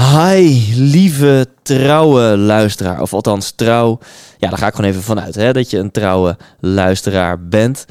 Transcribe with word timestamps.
Hi, 0.00 0.74
lieve 0.76 1.46
trouwe 1.62 2.36
luisteraar. 2.36 3.00
Of 3.00 3.12
althans, 3.12 3.50
trouw. 3.50 3.98
Ja, 4.38 4.48
daar 4.48 4.58
ga 4.58 4.66
ik 4.66 4.74
gewoon 4.74 4.90
even 4.90 5.02
vanuit 5.02 5.34
hè, 5.34 5.52
dat 5.52 5.70
je 5.70 5.78
een 5.78 5.90
trouwe 5.90 6.36
luisteraar 6.60 7.48
bent. 7.48 7.84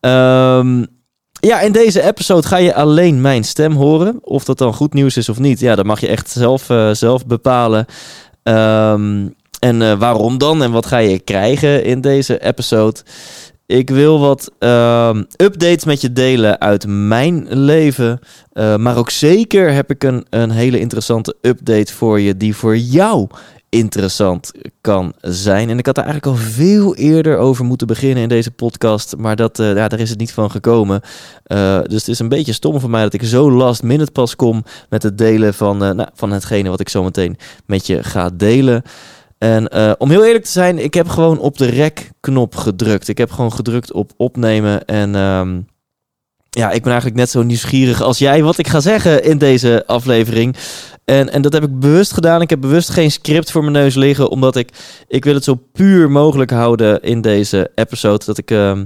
Ehm, 0.00 0.84
ja, 1.40 1.60
in 1.60 1.72
deze 1.72 2.02
episode 2.02 2.46
ga 2.46 2.56
je 2.56 2.74
alleen 2.74 3.20
mijn 3.20 3.44
stem 3.44 3.72
horen. 3.72 4.18
Of 4.22 4.44
dat 4.44 4.58
dan 4.58 4.74
goed 4.74 4.94
nieuws 4.94 5.16
is 5.16 5.28
of 5.28 5.38
niet, 5.38 5.60
ja, 5.60 5.74
dat 5.74 5.84
mag 5.84 6.00
je 6.00 6.08
echt 6.08 6.30
zelf, 6.30 6.70
eh, 6.70 6.90
zelf 6.90 7.26
bepalen. 7.26 7.86
Ehm, 8.42 9.28
en 9.58 9.82
eh, 9.82 9.98
waarom 9.98 10.38
dan? 10.38 10.62
En 10.62 10.70
wat 10.70 10.86
ga 10.86 10.98
je 10.98 11.18
krijgen 11.18 11.84
in 11.84 12.00
deze 12.00 12.42
episode? 12.44 13.00
Ik 13.70 13.90
wil 13.90 14.20
wat 14.20 14.50
ehm, 14.58 15.22
updates 15.36 15.84
met 15.84 16.00
je 16.00 16.12
delen 16.12 16.60
uit 16.60 16.86
mijn 16.86 17.46
leven. 17.48 18.18
Uh, 18.52 18.76
maar 18.76 18.96
ook 18.96 19.10
zeker 19.10 19.72
heb 19.72 19.90
ik 19.90 20.04
een, 20.04 20.26
een 20.30 20.50
hele 20.50 20.80
interessante 20.80 21.36
update 21.40 21.92
voor 21.94 22.20
je 22.20 22.36
die 22.36 22.56
voor 22.56 22.76
jou 22.76 23.28
interessant 23.68 24.52
kan 24.80 25.12
zijn. 25.20 25.70
En 25.70 25.78
ik 25.78 25.86
had 25.86 25.96
er 25.96 26.04
eigenlijk 26.04 26.36
al 26.36 26.44
veel 26.44 26.96
eerder 26.96 27.38
over 27.38 27.64
moeten 27.64 27.86
beginnen 27.86 28.22
in 28.22 28.28
deze 28.28 28.50
podcast, 28.50 29.16
maar 29.16 29.36
dat, 29.36 29.58
uh, 29.58 29.74
ja, 29.74 29.88
daar 29.88 30.00
is 30.00 30.10
het 30.10 30.18
niet 30.18 30.32
van 30.32 30.50
gekomen. 30.50 31.00
Uh, 31.46 31.80
dus 31.82 31.98
het 31.98 32.08
is 32.08 32.18
een 32.18 32.28
beetje 32.28 32.52
stom 32.52 32.80
voor 32.80 32.90
mij 32.90 33.02
dat 33.02 33.12
ik 33.12 33.22
zo 33.22 33.50
last 33.50 33.82
minute 33.82 34.10
pas 34.10 34.36
kom 34.36 34.64
met 34.88 35.02
het 35.02 35.18
delen 35.18 35.54
van, 35.54 35.78
nou, 35.78 36.06
van 36.14 36.32
hetgene 36.32 36.68
wat 36.68 36.80
ik 36.80 36.88
zo 36.88 37.02
meteen 37.02 37.36
met 37.66 37.86
je 37.86 38.02
ga 38.02 38.30
delen. 38.34 38.82
En 39.40 39.68
uh, 39.74 39.92
om 39.98 40.10
heel 40.10 40.24
eerlijk 40.24 40.44
te 40.44 40.50
zijn, 40.50 40.78
ik 40.78 40.94
heb 40.94 41.08
gewoon 41.08 41.38
op 41.38 41.58
de 41.58 41.66
rec-knop 41.66 42.56
gedrukt. 42.56 43.08
Ik 43.08 43.18
heb 43.18 43.30
gewoon 43.30 43.52
gedrukt 43.52 43.92
op 43.92 44.12
opnemen. 44.16 44.84
En 44.84 45.14
um, 45.14 45.66
ja, 46.50 46.70
ik 46.70 46.82
ben 46.82 46.90
eigenlijk 46.90 47.20
net 47.20 47.30
zo 47.30 47.42
nieuwsgierig 47.42 48.02
als 48.02 48.18
jij 48.18 48.42
wat 48.42 48.58
ik 48.58 48.68
ga 48.68 48.80
zeggen 48.80 49.24
in 49.24 49.38
deze 49.38 49.82
aflevering. 49.86 50.56
En, 51.04 51.32
en 51.32 51.42
dat 51.42 51.52
heb 51.52 51.62
ik 51.62 51.78
bewust 51.78 52.12
gedaan. 52.12 52.40
Ik 52.40 52.50
heb 52.50 52.60
bewust 52.60 52.90
geen 52.90 53.10
script 53.10 53.50
voor 53.50 53.60
mijn 53.60 53.72
neus 53.72 53.94
liggen, 53.94 54.30
omdat 54.30 54.56
ik, 54.56 54.70
ik 55.08 55.24
wil 55.24 55.34
het 55.34 55.44
zo 55.44 55.60
puur 55.72 56.10
mogelijk 56.10 56.50
houden 56.50 57.02
in 57.02 57.20
deze 57.20 57.70
episode. 57.74 58.24
Dat 58.24 58.38
ik 58.38 58.50
uh, 58.50 58.78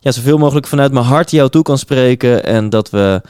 ja, 0.00 0.12
zoveel 0.12 0.38
mogelijk 0.38 0.66
vanuit 0.66 0.92
mijn 0.92 1.04
hart 1.04 1.30
jou 1.30 1.50
toe 1.50 1.62
kan 1.62 1.78
spreken. 1.78 2.44
En 2.44 2.70
dat 2.70 2.90
we, 2.90 3.22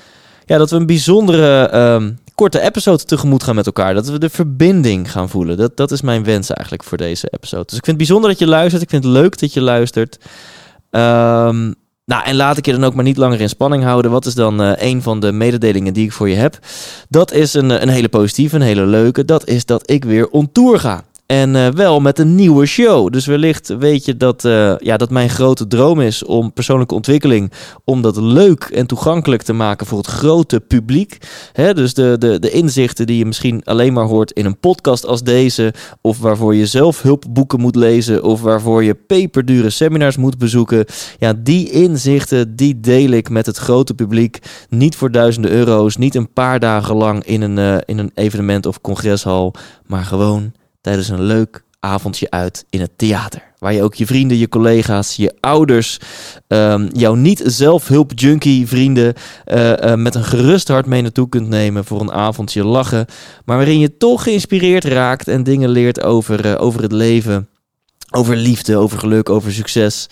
ja, 0.44 0.58
dat 0.58 0.70
we 0.70 0.76
een 0.76 0.86
bijzondere 0.86 1.70
uh, 1.74 2.08
korte 2.40 2.60
episode 2.60 3.04
tegemoet 3.04 3.42
gaan 3.42 3.54
met 3.54 3.66
elkaar. 3.66 3.94
Dat 3.94 4.08
we 4.08 4.18
de 4.18 4.30
verbinding 4.30 5.10
gaan 5.10 5.28
voelen. 5.28 5.56
Dat, 5.56 5.76
dat 5.76 5.90
is 5.90 6.00
mijn 6.00 6.24
wens 6.24 6.50
eigenlijk 6.50 6.84
voor 6.84 6.98
deze 6.98 7.28
episode. 7.30 7.64
Dus 7.64 7.76
ik 7.76 7.84
vind 7.84 7.96
het 7.98 8.06
bijzonder 8.06 8.30
dat 8.30 8.38
je 8.38 8.46
luistert. 8.46 8.82
Ik 8.82 8.90
vind 8.90 9.04
het 9.04 9.12
leuk 9.12 9.38
dat 9.38 9.52
je 9.52 9.60
luistert. 9.60 10.18
Um, 10.90 11.74
nou, 12.04 12.24
en 12.24 12.34
laat 12.36 12.56
ik 12.56 12.66
je 12.66 12.72
dan 12.72 12.84
ook 12.84 12.94
maar 12.94 13.04
niet 13.04 13.16
langer 13.16 13.40
in 13.40 13.48
spanning 13.48 13.82
houden. 13.82 14.10
Wat 14.10 14.26
is 14.26 14.34
dan 14.34 14.62
uh, 14.62 14.72
een 14.76 15.02
van 15.02 15.20
de 15.20 15.32
mededelingen 15.32 15.92
die 15.92 16.04
ik 16.04 16.12
voor 16.12 16.28
je 16.28 16.36
heb? 16.36 16.58
Dat 17.08 17.32
is 17.32 17.54
een, 17.54 17.82
een 17.82 17.88
hele 17.88 18.08
positieve, 18.08 18.56
een 18.56 18.62
hele 18.62 18.86
leuke. 18.86 19.24
Dat 19.24 19.46
is 19.46 19.64
dat 19.64 19.90
ik 19.90 20.04
weer 20.04 20.28
on 20.28 20.52
tour 20.52 20.78
ga. 20.78 21.04
En 21.30 21.54
uh, 21.54 21.68
wel 21.68 22.00
met 22.00 22.18
een 22.18 22.34
nieuwe 22.34 22.66
show. 22.66 23.12
Dus 23.12 23.26
wellicht 23.26 23.68
weet 23.68 24.04
je 24.04 24.16
dat, 24.16 24.44
uh, 24.44 24.74
ja, 24.78 24.96
dat 24.96 25.10
mijn 25.10 25.30
grote 25.30 25.66
droom 25.66 26.00
is 26.00 26.24
om 26.24 26.52
persoonlijke 26.52 26.94
ontwikkeling, 26.94 27.52
om 27.84 28.02
dat 28.02 28.16
leuk 28.16 28.64
en 28.64 28.86
toegankelijk 28.86 29.42
te 29.42 29.52
maken 29.52 29.86
voor 29.86 29.98
het 29.98 30.06
grote 30.06 30.60
publiek. 30.60 31.18
Hè, 31.52 31.74
dus 31.74 31.94
de, 31.94 32.16
de, 32.18 32.38
de 32.38 32.50
inzichten 32.50 33.06
die 33.06 33.18
je 33.18 33.26
misschien 33.26 33.64
alleen 33.64 33.92
maar 33.92 34.04
hoort 34.04 34.32
in 34.32 34.44
een 34.44 34.58
podcast 34.58 35.06
als 35.06 35.22
deze, 35.22 35.74
of 36.00 36.18
waarvoor 36.18 36.54
je 36.54 36.66
zelf 36.66 37.02
hulpboeken 37.02 37.60
moet 37.60 37.76
lezen, 37.76 38.22
of 38.22 38.40
waarvoor 38.40 38.84
je 38.84 38.94
peperdure 38.94 39.70
seminars 39.70 40.16
moet 40.16 40.38
bezoeken. 40.38 40.84
Ja, 41.18 41.32
die 41.32 41.70
inzichten, 41.70 42.56
die 42.56 42.80
deel 42.80 43.10
ik 43.10 43.28
met 43.28 43.46
het 43.46 43.56
grote 43.56 43.94
publiek. 43.94 44.38
Niet 44.68 44.96
voor 44.96 45.10
duizenden 45.10 45.50
euro's, 45.50 45.96
niet 45.96 46.14
een 46.14 46.32
paar 46.32 46.60
dagen 46.60 46.96
lang 46.96 47.24
in 47.24 47.42
een, 47.42 47.56
uh, 47.56 47.76
in 47.84 47.98
een 47.98 48.10
evenement 48.14 48.66
of 48.66 48.80
congreshal, 48.80 49.54
maar 49.86 50.04
gewoon 50.04 50.52
tijdens 50.80 51.08
een 51.08 51.22
leuk 51.22 51.64
avondje 51.80 52.30
uit 52.30 52.64
in 52.70 52.80
het 52.80 52.90
theater. 52.96 53.42
Waar 53.58 53.72
je 53.72 53.82
ook 53.82 53.94
je 53.94 54.06
vrienden, 54.06 54.38
je 54.38 54.48
collega's, 54.48 55.16
je 55.16 55.34
ouders, 55.40 55.98
um, 56.48 56.88
jouw 56.92 57.14
niet-zelfhulp-junkie 57.14 58.66
vrienden 58.66 59.14
uh, 59.46 59.72
uh, 59.72 59.94
met 59.94 60.14
een 60.14 60.24
gerust 60.24 60.68
hart 60.68 60.86
mee 60.86 61.02
naartoe 61.02 61.28
kunt 61.28 61.48
nemen 61.48 61.84
voor 61.84 62.00
een 62.00 62.12
avondje 62.12 62.64
lachen. 62.64 63.06
Maar 63.44 63.56
waarin 63.56 63.78
je 63.78 63.96
toch 63.96 64.22
geïnspireerd 64.22 64.84
raakt 64.84 65.28
en 65.28 65.42
dingen 65.42 65.68
leert 65.68 66.02
over, 66.02 66.46
uh, 66.46 66.60
over 66.60 66.82
het 66.82 66.92
leven, 66.92 67.48
over 68.10 68.36
liefde, 68.36 68.76
over 68.76 68.98
geluk, 68.98 69.30
over 69.30 69.52
succes. 69.52 70.06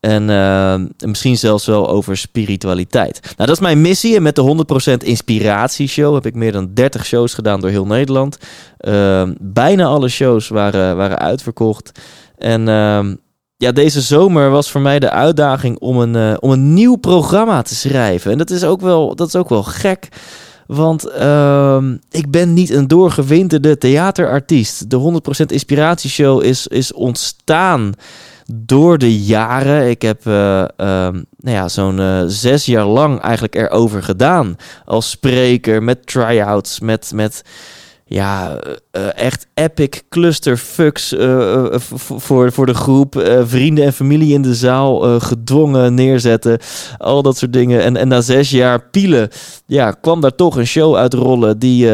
En 0.00 0.28
uh, 0.28 1.08
misschien 1.08 1.38
zelfs 1.38 1.66
wel 1.66 1.88
over 1.88 2.16
spiritualiteit. 2.16 3.20
Nou, 3.22 3.34
dat 3.36 3.48
is 3.48 3.60
mijn 3.60 3.80
missie. 3.80 4.16
En 4.16 4.22
met 4.22 4.34
de 4.34 4.64
100% 5.02 5.06
Inspiratieshow 5.06 6.14
heb 6.14 6.26
ik 6.26 6.34
meer 6.34 6.52
dan 6.52 6.70
30 6.74 7.06
shows 7.06 7.34
gedaan 7.34 7.60
door 7.60 7.70
heel 7.70 7.86
Nederland. 7.86 8.38
Uh, 8.80 9.22
bijna 9.40 9.84
alle 9.84 10.08
shows 10.08 10.48
waren, 10.48 10.96
waren 10.96 11.18
uitverkocht. 11.18 12.00
En 12.38 12.60
uh, 12.60 13.06
ja, 13.56 13.72
deze 13.72 14.00
zomer 14.00 14.50
was 14.50 14.70
voor 14.70 14.80
mij 14.80 14.98
de 14.98 15.10
uitdaging 15.10 15.78
om 15.78 15.98
een, 15.98 16.14
uh, 16.14 16.36
om 16.40 16.50
een 16.50 16.74
nieuw 16.74 16.96
programma 16.96 17.62
te 17.62 17.74
schrijven. 17.74 18.32
En 18.32 18.38
dat 18.38 18.50
is 18.50 18.64
ook 18.64 18.80
wel, 18.80 19.14
dat 19.14 19.28
is 19.28 19.36
ook 19.36 19.48
wel 19.48 19.62
gek. 19.62 20.08
Want 20.66 21.04
ik 22.10 22.30
ben 22.30 22.52
niet 22.52 22.70
een 22.70 22.88
doorgewinterde 22.88 23.78
theaterartiest. 23.78 24.90
De 24.90 25.20
100% 25.42 25.46
Inspiratieshow 25.46 26.42
is, 26.42 26.66
is 26.66 26.92
ontstaan 26.92 27.94
door 28.54 28.98
de 28.98 29.18
jaren. 29.18 29.90
Ik 29.90 30.02
heb 30.02 30.26
uh, 30.26 30.34
uh, 30.34 30.66
nou 30.76 31.56
ja, 31.56 31.68
zo'n 31.68 31.98
uh, 31.98 32.22
zes 32.26 32.64
jaar 32.64 32.86
lang 32.86 33.20
eigenlijk 33.20 33.54
erover 33.54 34.02
gedaan. 34.02 34.56
Als 34.84 35.10
spreker, 35.10 35.82
met 35.82 36.06
try-outs, 36.06 36.80
met, 36.80 37.12
met 37.14 37.42
ja, 38.04 38.58
echt 39.14 39.46
epic 39.54 40.02
clusterfucks 40.08 41.14
voor, 41.98 42.52
voor 42.52 42.66
de 42.66 42.74
groep. 42.74 43.40
vrienden 43.44 43.84
en 43.84 43.92
familie 43.92 44.34
in 44.34 44.42
de 44.42 44.54
zaal 44.54 45.20
gedwongen 45.20 45.94
neerzetten. 45.94 46.58
Al 46.98 47.22
dat 47.22 47.36
soort 47.36 47.52
dingen. 47.52 47.82
En, 47.82 47.96
en 47.96 48.08
na 48.08 48.20
zes 48.20 48.50
jaar 48.50 48.80
pielen 48.90 49.28
ja, 49.66 49.90
kwam 49.90 50.20
daar 50.20 50.34
toch 50.34 50.56
een 50.56 50.66
show 50.66 50.96
uitrollen 50.96 51.58
die 51.58 51.90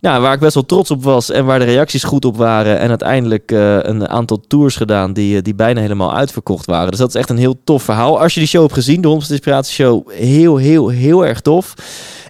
ja, 0.00 0.20
waar 0.20 0.34
ik 0.34 0.40
best 0.40 0.54
wel 0.54 0.64
trots 0.66 0.90
op 0.90 1.02
was 1.04 1.30
en 1.30 1.44
waar 1.44 1.58
de 1.58 1.64
reacties 1.64 2.04
goed 2.04 2.24
op 2.24 2.36
waren. 2.36 2.78
En 2.78 2.88
uiteindelijk 2.88 3.52
uh, 3.52 3.76
een 3.82 4.08
aantal 4.08 4.40
tours 4.48 4.76
gedaan 4.76 5.12
die, 5.12 5.42
die 5.42 5.54
bijna 5.54 5.80
helemaal 5.80 6.14
uitverkocht 6.14 6.66
waren. 6.66 6.90
Dus 6.90 6.98
dat 6.98 7.08
is 7.08 7.14
echt 7.14 7.30
een 7.30 7.36
heel 7.36 7.60
tof 7.64 7.82
verhaal. 7.82 8.20
Als 8.20 8.34
je 8.34 8.40
die 8.40 8.48
show 8.48 8.62
hebt 8.62 8.74
gezien, 8.74 9.00
de 9.00 9.08
100 9.08 9.30
Inspiratie 9.30 9.74
Show, 9.74 10.10
heel, 10.10 10.56
heel, 10.56 10.88
heel 10.88 11.26
erg 11.26 11.40
tof. 11.40 11.74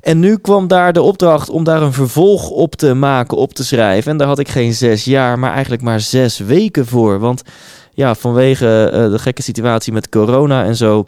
En 0.00 0.19
nu 0.19 0.36
kwam 0.36 0.69
daar 0.69 0.92
de 0.92 1.03
opdracht 1.03 1.50
om 1.50 1.64
daar 1.64 1.82
een 1.82 1.92
vervolg 1.92 2.50
op 2.50 2.75
te 2.75 2.94
maken, 2.94 3.36
op 3.36 3.54
te 3.54 3.64
schrijven. 3.64 4.10
En 4.10 4.19
daar 4.19 4.28
had 4.28 4.38
ik 4.38 4.48
geen 4.48 4.75
zes 4.75 5.04
jaar, 5.04 5.38
maar 5.38 5.53
eigenlijk 5.53 5.82
maar 5.82 6.00
zes 6.00 6.38
weken 6.38 6.86
voor. 6.86 7.19
Want 7.19 7.42
ja, 7.92 8.14
vanwege 8.14 8.91
uh, 8.94 9.10
de 9.10 9.19
gekke 9.19 9.42
situatie 9.42 9.92
met 9.92 10.09
corona 10.09 10.64
en 10.64 10.76
zo 10.76 11.06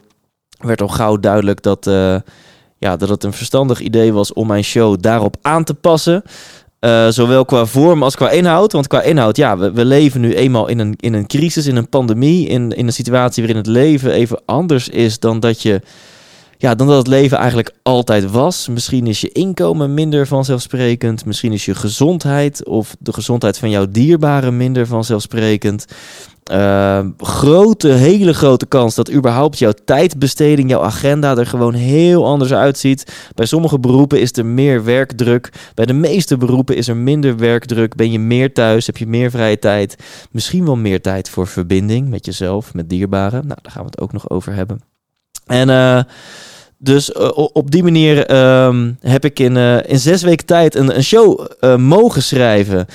werd 0.57 0.81
al 0.81 0.87
gauw 0.87 1.17
duidelijk 1.17 1.61
dat... 1.61 1.89
ja, 2.83 2.95
dat 2.97 3.09
het 3.09 3.23
een 3.23 3.33
verstandig 3.33 3.79
idee 3.79 4.13
was 4.13 4.33
om 4.33 4.47
mijn 4.47 4.63
show 4.63 5.01
daarop 5.01 5.35
aan 5.41 5.63
te 5.63 5.73
passen. 5.73 6.23
Uh, 6.79 7.07
zowel 7.09 7.45
qua 7.45 7.65
vorm 7.65 8.03
als 8.03 8.15
qua 8.15 8.31
inhoud. 8.31 8.71
Want 8.71 8.87
qua 8.87 9.01
inhoud, 9.01 9.37
ja, 9.37 9.57
we, 9.57 9.71
we, 9.71 9.85
leven 9.85 10.21
nu 10.21 10.33
eenmaal 10.33 10.67
in 10.67 10.79
een, 10.79 10.95
in 10.99 11.13
een 11.13 11.27
crisis, 11.27 11.67
in 11.67 11.75
een 11.75 11.89
pandemie, 11.89 12.47
in, 12.47 12.71
in 12.71 12.87
een 12.87 12.93
situatie 12.93 13.43
waarin 13.43 13.61
het 13.61 13.71
leven 13.71 14.11
even 14.11 14.41
anders 14.45 14.89
is 14.89 15.19
dan 15.19 15.39
dat 15.39 15.61
je. 15.61 15.81
Ja, 16.57 16.75
dan 16.75 16.87
dat 16.87 16.97
het 16.97 17.07
leven 17.07 17.37
eigenlijk 17.37 17.71
altijd 17.83 18.31
was. 18.31 18.67
Misschien 18.67 19.07
is 19.07 19.21
je 19.21 19.31
inkomen 19.31 19.93
minder 19.93 20.27
vanzelfsprekend. 20.27 21.25
Misschien 21.25 21.51
is 21.51 21.65
je 21.65 21.75
gezondheid 21.75 22.65
of 22.65 22.95
de 22.99 23.13
gezondheid 23.13 23.57
van 23.57 23.69
jouw 23.69 23.85
dierbaren 23.89 24.57
minder 24.57 24.87
vanzelfsprekend. 24.87 25.85
Uh, 26.51 26.99
grote, 27.17 27.87
hele 27.87 28.33
grote 28.33 28.65
kans 28.65 28.95
dat 28.95 29.11
überhaupt 29.11 29.59
jouw 29.59 29.73
tijdbesteding, 29.85 30.69
jouw 30.69 30.81
agenda 30.81 31.37
er 31.37 31.45
gewoon 31.45 31.73
heel 31.73 32.25
anders 32.25 32.53
uitziet. 32.53 33.31
Bij 33.35 33.45
sommige 33.45 33.79
beroepen 33.79 34.21
is 34.21 34.37
er 34.37 34.45
meer 34.45 34.83
werkdruk. 34.83 35.49
Bij 35.73 35.85
de 35.85 35.93
meeste 35.93 36.37
beroepen 36.37 36.75
is 36.75 36.87
er 36.87 36.97
minder 36.97 37.37
werkdruk. 37.37 37.95
Ben 37.95 38.11
je 38.11 38.19
meer 38.19 38.53
thuis, 38.53 38.85
heb 38.85 38.97
je 38.97 39.07
meer 39.07 39.31
vrije 39.31 39.59
tijd. 39.59 39.95
Misschien 40.31 40.65
wel 40.65 40.75
meer 40.75 41.01
tijd 41.01 41.29
voor 41.29 41.47
verbinding 41.47 42.09
met 42.09 42.25
jezelf, 42.25 42.73
met 42.73 42.89
dierbaren. 42.89 43.47
Nou, 43.47 43.59
daar 43.61 43.71
gaan 43.71 43.83
we 43.83 43.89
het 43.89 44.01
ook 44.01 44.13
nog 44.13 44.29
over 44.29 44.53
hebben. 44.53 44.81
En 45.45 45.69
uh, 45.69 45.99
dus 46.83 47.09
uh, 47.09 47.29
op 47.33 47.71
die 47.71 47.83
manier 47.83 48.35
um, 48.65 48.97
heb 48.99 49.25
ik 49.25 49.39
in, 49.39 49.55
uh, 49.55 49.77
in 49.85 49.99
zes 49.99 50.21
weken 50.21 50.45
tijd 50.45 50.75
een, 50.75 50.95
een 50.95 51.03
show 51.03 51.47
uh, 51.59 51.75
mogen 51.75 52.23
schrijven. 52.23 52.85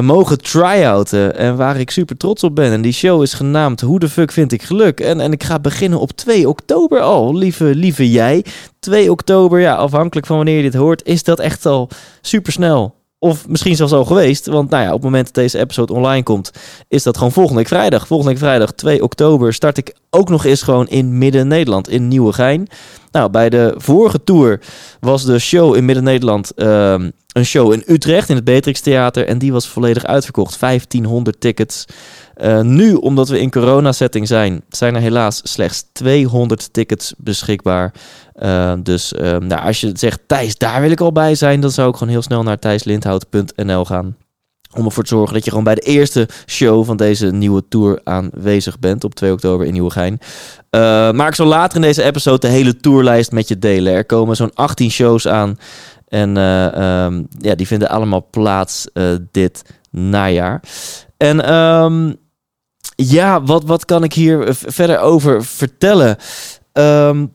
mogen 0.00 0.38
try-outen. 0.38 1.36
En 1.36 1.56
waar 1.56 1.80
ik 1.80 1.90
super 1.90 2.16
trots 2.16 2.44
op 2.44 2.54
ben. 2.54 2.72
En 2.72 2.82
die 2.82 2.92
show 2.92 3.22
is 3.22 3.34
genaamd 3.34 3.80
Hoe 3.80 3.98
de 3.98 4.08
fuck 4.08 4.32
vind 4.32 4.52
ik 4.52 4.62
geluk? 4.62 5.00
En, 5.00 5.20
en 5.20 5.32
ik 5.32 5.44
ga 5.44 5.58
beginnen 5.58 6.00
op 6.00 6.10
2 6.10 6.48
oktober 6.48 7.00
al. 7.00 7.36
Lieve, 7.36 7.64
lieve 7.64 8.10
jij. 8.10 8.44
2 8.78 9.10
oktober, 9.10 9.60
ja, 9.60 9.74
afhankelijk 9.74 10.26
van 10.26 10.36
wanneer 10.36 10.56
je 10.56 10.62
dit 10.62 10.74
hoort, 10.74 11.06
is 11.06 11.22
dat 11.22 11.40
echt 11.40 11.66
al 11.66 11.88
super 12.20 12.52
snel. 12.52 12.94
Of 13.24 13.48
misschien 13.48 13.76
zelfs 13.76 13.92
al 13.92 14.04
geweest. 14.04 14.46
Want 14.46 14.70
nou 14.70 14.82
ja, 14.82 14.88
op 14.88 14.94
het 14.94 15.02
moment 15.02 15.24
dat 15.24 15.34
deze 15.34 15.58
episode 15.58 15.92
online 15.92 16.22
komt, 16.22 16.50
is 16.88 17.02
dat 17.02 17.16
gewoon 17.16 17.32
volgende 17.32 17.58
week 17.58 17.68
vrijdag. 17.68 18.06
Volgende 18.06 18.32
week 18.32 18.42
vrijdag 18.42 18.72
2 18.72 19.02
oktober 19.02 19.54
start 19.54 19.78
ik 19.78 19.94
ook 20.10 20.28
nog 20.28 20.44
eens 20.44 20.62
gewoon 20.62 20.88
in 20.88 21.18
Midden-Nederland, 21.18 21.88
in 21.88 22.08
Nieuwegein. 22.08 22.68
Nou, 23.10 23.30
bij 23.30 23.50
de 23.50 23.74
vorige 23.76 24.24
tour 24.24 24.60
was 25.00 25.24
de 25.24 25.38
show 25.38 25.76
in 25.76 25.84
Midden-Nederland 25.84 26.52
uh, 26.56 26.94
een 27.32 27.44
show 27.44 27.72
in 27.72 27.82
Utrecht 27.86 28.28
in 28.28 28.34
het 28.34 28.44
Beatrix 28.44 28.80
Theater. 28.80 29.26
En 29.26 29.38
die 29.38 29.52
was 29.52 29.68
volledig 29.68 30.04
uitverkocht. 30.04 30.60
1500 30.60 31.40
tickets. 31.40 31.84
Uh, 32.36 32.60
nu, 32.60 32.94
omdat 32.94 33.28
we 33.28 33.40
in 33.40 33.50
corona-setting 33.50 34.26
zijn, 34.26 34.62
zijn 34.68 34.94
er 34.94 35.00
helaas 35.00 35.40
slechts 35.42 35.84
200 35.92 36.72
tickets 36.72 37.14
beschikbaar. 37.16 37.92
Uh, 38.42 38.72
dus 38.82 39.12
uh, 39.12 39.36
nou, 39.36 39.62
als 39.62 39.80
je 39.80 39.90
zegt, 39.94 40.20
Thijs, 40.26 40.58
daar 40.58 40.80
wil 40.80 40.90
ik 40.90 41.00
al 41.00 41.12
bij 41.12 41.34
zijn, 41.34 41.60
dan 41.60 41.70
zou 41.70 41.88
ik 41.88 41.96
gewoon 41.96 42.12
heel 42.12 42.22
snel 42.22 42.42
naar 42.42 42.58
thijslindhout.nl 42.58 43.84
gaan. 43.84 44.16
Om 44.76 44.84
ervoor 44.84 45.02
te 45.02 45.08
zorgen 45.08 45.34
dat 45.34 45.44
je 45.44 45.50
gewoon 45.50 45.64
bij 45.64 45.74
de 45.74 45.80
eerste 45.80 46.28
show 46.46 46.84
van 46.84 46.96
deze 46.96 47.26
nieuwe 47.26 47.62
tour 47.68 48.00
aanwezig 48.04 48.78
bent 48.78 49.04
op 49.04 49.14
2 49.14 49.32
oktober 49.32 49.66
in 49.66 49.72
Nieuwegein. 49.72 50.18
Uh, 50.70 50.80
maar 51.10 51.28
ik 51.28 51.34
zal 51.34 51.46
later 51.46 51.76
in 51.76 51.82
deze 51.82 52.02
episode 52.02 52.38
de 52.38 52.52
hele 52.52 52.76
tourlijst 52.76 53.32
met 53.32 53.48
je 53.48 53.58
delen. 53.58 53.92
Er 53.92 54.04
komen 54.04 54.36
zo'n 54.36 54.54
18 54.54 54.90
shows 54.90 55.28
aan. 55.28 55.58
En 56.08 56.36
um, 56.36 57.26
ja, 57.38 57.54
die 57.54 57.66
vinden 57.66 57.88
allemaal 57.88 58.26
plaats 58.30 58.88
uh, 58.94 59.14
dit 59.30 59.62
najaar. 59.90 60.62
En 61.16 61.36
ja, 62.96 63.42
wat, 63.42 63.64
wat 63.64 63.84
kan 63.84 64.04
ik 64.04 64.12
hier 64.12 64.44
verder 64.50 64.98
over 64.98 65.44
vertellen? 65.44 66.16
Um, 66.72 67.34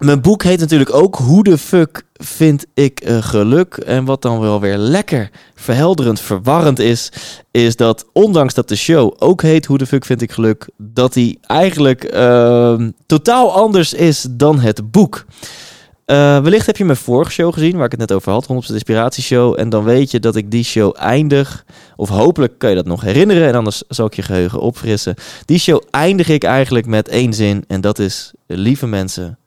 mijn 0.00 0.20
boek 0.20 0.42
heet 0.42 0.60
natuurlijk 0.60 0.94
ook 0.94 1.16
Hoe 1.16 1.44
de 1.44 1.58
fuck 1.58 2.02
vind 2.12 2.66
ik 2.74 3.08
uh, 3.08 3.22
geluk? 3.22 3.76
En 3.76 4.04
wat 4.04 4.22
dan 4.22 4.40
wel 4.40 4.60
weer 4.60 4.76
lekker 4.76 5.30
verhelderend, 5.54 6.20
verwarrend 6.20 6.78
is, 6.78 7.12
is 7.50 7.76
dat 7.76 8.06
ondanks 8.12 8.54
dat 8.54 8.68
de 8.68 8.76
show 8.76 9.14
ook 9.18 9.42
heet 9.42 9.66
Hoe 9.66 9.78
de 9.78 9.86
fuck 9.86 10.04
vind 10.04 10.22
ik 10.22 10.32
geluk, 10.32 10.68
dat 10.76 11.12
die 11.12 11.38
eigenlijk 11.42 12.14
uh, 12.14 12.88
totaal 13.06 13.52
anders 13.52 13.94
is 13.94 14.26
dan 14.30 14.60
het 14.60 14.90
boek. 14.90 15.24
Uh, 16.10 16.42
wellicht 16.42 16.66
heb 16.66 16.76
je 16.76 16.84
mijn 16.84 16.96
vorige 16.96 17.30
show 17.30 17.52
gezien, 17.52 17.76
waar 17.76 17.84
ik 17.84 17.90
het 17.90 18.00
net 18.00 18.12
over 18.12 18.32
had, 18.32 18.46
100% 18.46 18.48
Inspiratieshow. 18.72 19.58
En 19.58 19.68
dan 19.68 19.84
weet 19.84 20.10
je 20.10 20.20
dat 20.20 20.36
ik 20.36 20.50
die 20.50 20.64
show 20.64 20.94
eindig, 20.98 21.64
of 21.96 22.08
hopelijk 22.08 22.58
kan 22.58 22.70
je 22.70 22.76
dat 22.76 22.86
nog 22.86 23.00
herinneren, 23.00 23.48
en 23.48 23.54
anders 23.54 23.82
zal 23.88 24.06
ik 24.06 24.14
je 24.14 24.22
geheugen 24.22 24.60
opfrissen. 24.60 25.14
Die 25.44 25.58
show 25.58 25.82
eindig 25.90 26.28
ik 26.28 26.44
eigenlijk 26.44 26.86
met 26.86 27.08
één 27.08 27.32
zin, 27.32 27.64
en 27.66 27.80
dat 27.80 27.98
is, 27.98 28.32
lieve 28.46 28.86
mensen, 28.86 29.38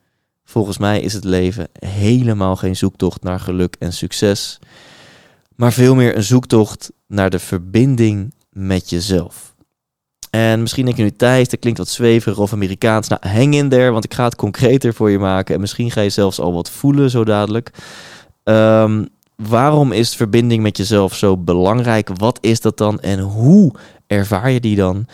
volgens 0.54 0.78
mij 0.78 1.02
is 1.02 1.14
het 1.14 1.24
leven 1.24 1.68
helemaal 1.80 2.56
geen 2.56 2.76
zoektocht 2.76 3.24
naar 3.24 3.40
geluk 3.40 3.76
en 3.80 3.94
succes, 3.94 4.60
maar 5.56 5.74
veel 5.74 5.96
meer 5.96 6.16
een 6.16 6.24
zoektocht 6.24 6.92
naar 7.08 7.30
de 7.30 7.40
verbinding 7.40 8.34
met 8.50 8.90
jezelf. 8.90 9.56
En 10.30 10.62
misschien 10.62 10.86
denk 10.86 10.98
je 10.98 11.04
nu, 11.04 11.12
Thijs, 11.12 11.50
dat 11.50 11.60
klinkt 11.60 11.80
wat 11.80 11.90
zweverig 11.90 12.38
of 12.38 12.54
Amerikaans. 12.54 13.08
Nou, 13.08 13.28
hang 13.28 13.56
in 13.56 13.70
there, 13.70 13.92
want 13.92 14.04
ik 14.04 14.14
ga 14.14 14.24
het 14.24 14.36
concreter 14.36 14.94
voor 14.94 15.10
je 15.10 15.20
maken. 15.20 15.56
En 15.56 15.62
misschien 15.62 15.92
ga 15.92 16.02
je 16.02 16.10
zelfs 16.10 16.40
al 16.40 16.54
wat 16.54 16.70
voelen 16.70 17.10
zo 17.10 17.24
dadelijk. 17.24 17.72
Um, 18.44 19.08
waarom 19.36 19.92
is 19.92 20.16
verbinding 20.16 20.64
met 20.64 20.78
jezelf 20.78 21.16
zo 21.16 21.38
belangrijk? 21.38 22.10
Wat 22.18 22.38
is 22.42 22.62
dat 22.62 22.78
dan 22.78 23.00
en 23.00 23.20
hoe 23.20 23.74
ervaar 24.08 24.52
je 24.52 24.60
die 24.60 24.76
dan? 24.76 25.06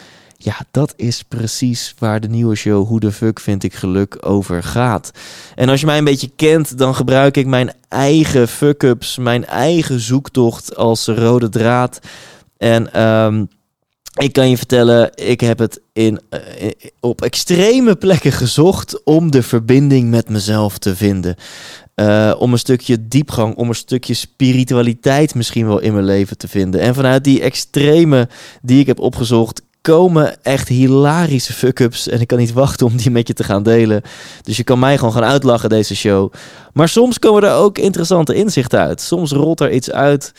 Ja, 0.42 0.58
dat 0.72 0.94
is 0.96 1.24
precies 1.24 1.94
waar 1.98 2.20
de 2.20 2.28
nieuwe 2.28 2.56
show 2.56 2.88
Hoe 2.88 3.00
de 3.00 3.12
fuck 3.12 3.40
vind 3.40 3.64
ik 3.64 3.74
geluk 3.74 4.18
over 4.26 4.64
gaat. 4.64 5.12
En 5.56 5.70
als 5.70 5.80
je 5.80 5.86
mij 5.86 5.98
een 5.98 6.04
beetje 6.04 6.32
kent, 6.36 6.78
dan 6.78 6.96
gebruik 6.96 7.38
ik 7.38 7.46
mijn 7.46 7.74
eigen 7.88 8.48
fuck-ups, 8.48 9.18
mijn 9.18 9.46
eigen 9.46 10.00
zoektocht 10.00 10.76
als 10.76 11.06
rode 11.06 11.50
draad. 11.50 12.00
En 12.58 13.02
um, 13.04 13.48
ik 14.16 14.34
kan 14.34 14.50
je 14.50 14.58
vertellen, 14.58 15.12
ik 15.16 15.42
heb 15.42 15.60
het 15.60 15.82
in, 15.94 16.20
uh, 16.30 16.40
op 17.00 17.22
extreme 17.22 17.96
plekken 17.96 18.32
gezocht 18.32 19.04
om 19.04 19.32
de 19.32 19.44
verbinding 19.44 20.10
met 20.10 20.30
mezelf 20.30 20.78
te 20.78 20.96
vinden. 20.96 21.36
Uh, 21.96 22.36
om 22.38 22.52
een 22.52 22.60
stukje 22.60 23.08
diepgang, 23.08 23.56
om 23.56 23.70
een 23.70 23.76
stukje 23.76 24.14
spiritualiteit 24.14 25.36
misschien 25.36 25.68
wel 25.68 25.80
in 25.80 25.94
mijn 25.94 26.06
leven 26.06 26.38
te 26.38 26.48
vinden. 26.48 26.82
En 26.82 26.96
vanuit 26.96 27.24
die 27.24 27.42
extreme 27.42 28.30
die 28.62 28.80
ik 28.80 28.88
heb 28.88 29.00
opgezocht, 29.00 29.62
komen 29.82 30.44
echt 30.44 30.68
hilarische 30.68 31.54
fuck-ups. 31.54 32.08
En 32.08 32.22
ik 32.22 32.28
kan 32.28 32.38
niet 32.38 32.54
wachten 32.54 32.86
om 32.86 32.98
die 32.98 33.12
met 33.12 33.28
je 33.28 33.34
te 33.34 33.44
gaan 33.44 33.64
delen. 33.64 34.02
Dus 34.42 34.58
je 34.58 34.64
kan 34.64 34.80
mij 34.80 34.98
gewoon 34.98 35.14
gaan 35.14 35.24
uitlachen, 35.24 35.70
deze 35.70 35.96
show. 35.96 36.34
Maar 36.74 36.90
soms 36.90 37.20
komen 37.20 37.44
er 37.44 37.54
ook 37.54 37.78
interessante 37.78 38.34
inzichten 38.34 38.80
uit. 38.80 39.02
Soms 39.02 39.32
rolt 39.32 39.60
er 39.60 39.72
iets 39.72 39.92
uit 39.92 40.34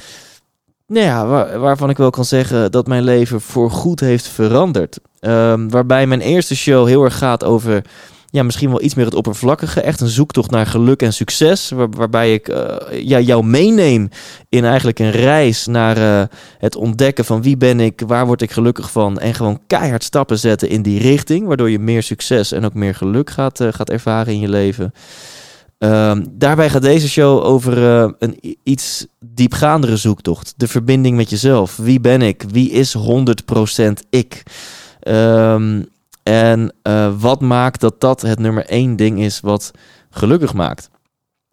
nou 0.91 1.07
ja, 1.07 1.27
waar, 1.27 1.59
waarvan 1.59 1.91
ik 1.91 1.97
wel 1.97 2.11
kan 2.11 2.25
zeggen 2.25 2.73
dat 2.73 2.87
mijn 2.87 3.03
leven 3.03 3.41
voorgoed 3.41 4.01
heeft 4.01 4.29
veranderd. 4.29 4.99
Um, 5.21 5.71
waarbij 5.71 6.07
mijn 6.07 6.21
eerste 6.21 6.57
show 6.57 6.87
heel 6.87 7.05
erg 7.05 7.19
gaat 7.19 7.45
over 7.45 7.85
ja, 8.31 8.43
misschien 8.43 8.69
wel 8.71 8.83
iets 8.83 8.95
meer 8.95 9.05
het 9.05 9.15
oppervlakkige. 9.15 9.81
Echt 9.81 10.01
een 10.01 10.09
zoektocht 10.09 10.51
naar 10.51 10.67
geluk 10.67 11.03
en 11.03 11.13
succes. 11.13 11.71
Waar, 11.71 11.91
waarbij 11.91 12.35
ik 12.35 12.49
uh, 12.49 13.21
jou 13.27 13.45
meeneem 13.45 14.09
in 14.49 14.65
eigenlijk 14.65 14.99
een 14.99 15.11
reis 15.11 15.67
naar 15.67 15.99
uh, 15.99 16.23
het 16.59 16.77
ontdekken 16.77 17.25
van 17.25 17.43
wie 17.43 17.57
ben 17.57 17.81
ik, 17.81 18.03
waar 18.07 18.27
word 18.27 18.43
ik 18.43 18.51
gelukkig 18.51 18.91
van. 18.91 19.19
En 19.19 19.35
gewoon 19.35 19.61
keihard 19.67 20.05
stappen 20.05 20.39
zetten 20.39 20.69
in 20.69 20.83
die 20.83 21.01
richting. 21.01 21.47
Waardoor 21.47 21.71
je 21.71 21.79
meer 21.79 22.03
succes 22.03 22.53
en 22.53 22.65
ook 22.65 22.75
meer 22.75 22.95
geluk 22.95 23.31
gaat, 23.31 23.61
uh, 23.61 23.69
gaat 23.71 23.91
ervaren 23.91 24.33
in 24.33 24.41
je 24.41 24.49
leven. 24.49 24.93
Um, 25.79 26.27
daarbij 26.31 26.71
gaat 26.71 26.83
deze 26.83 27.09
show 27.09 27.45
over 27.45 27.79
een 28.19 28.57
iets 28.63 29.07
diepgaandere 29.25 29.97
zoektocht. 29.97 30.55
De 30.57 30.69
verbinding 30.69 31.17
met 31.17 31.31
jezelf. 31.31 31.77
Wie 31.77 32.01
ben 32.01 32.23
ik? 32.23 32.45
Wie 32.51 32.71
is 32.71 32.97
100% 32.99 33.03
ik? 34.11 34.43
Um, 35.09 35.89
en 36.31 36.73
uh, 36.83 37.21
wat 37.21 37.41
maakt 37.41 37.81
dat 37.81 38.01
dat 38.01 38.21
het 38.21 38.39
nummer 38.39 38.67
één 38.67 38.97
ding 38.97 39.21
is 39.21 39.41
wat 39.41 39.71
gelukkig 40.11 40.55
maakt? 40.55 40.91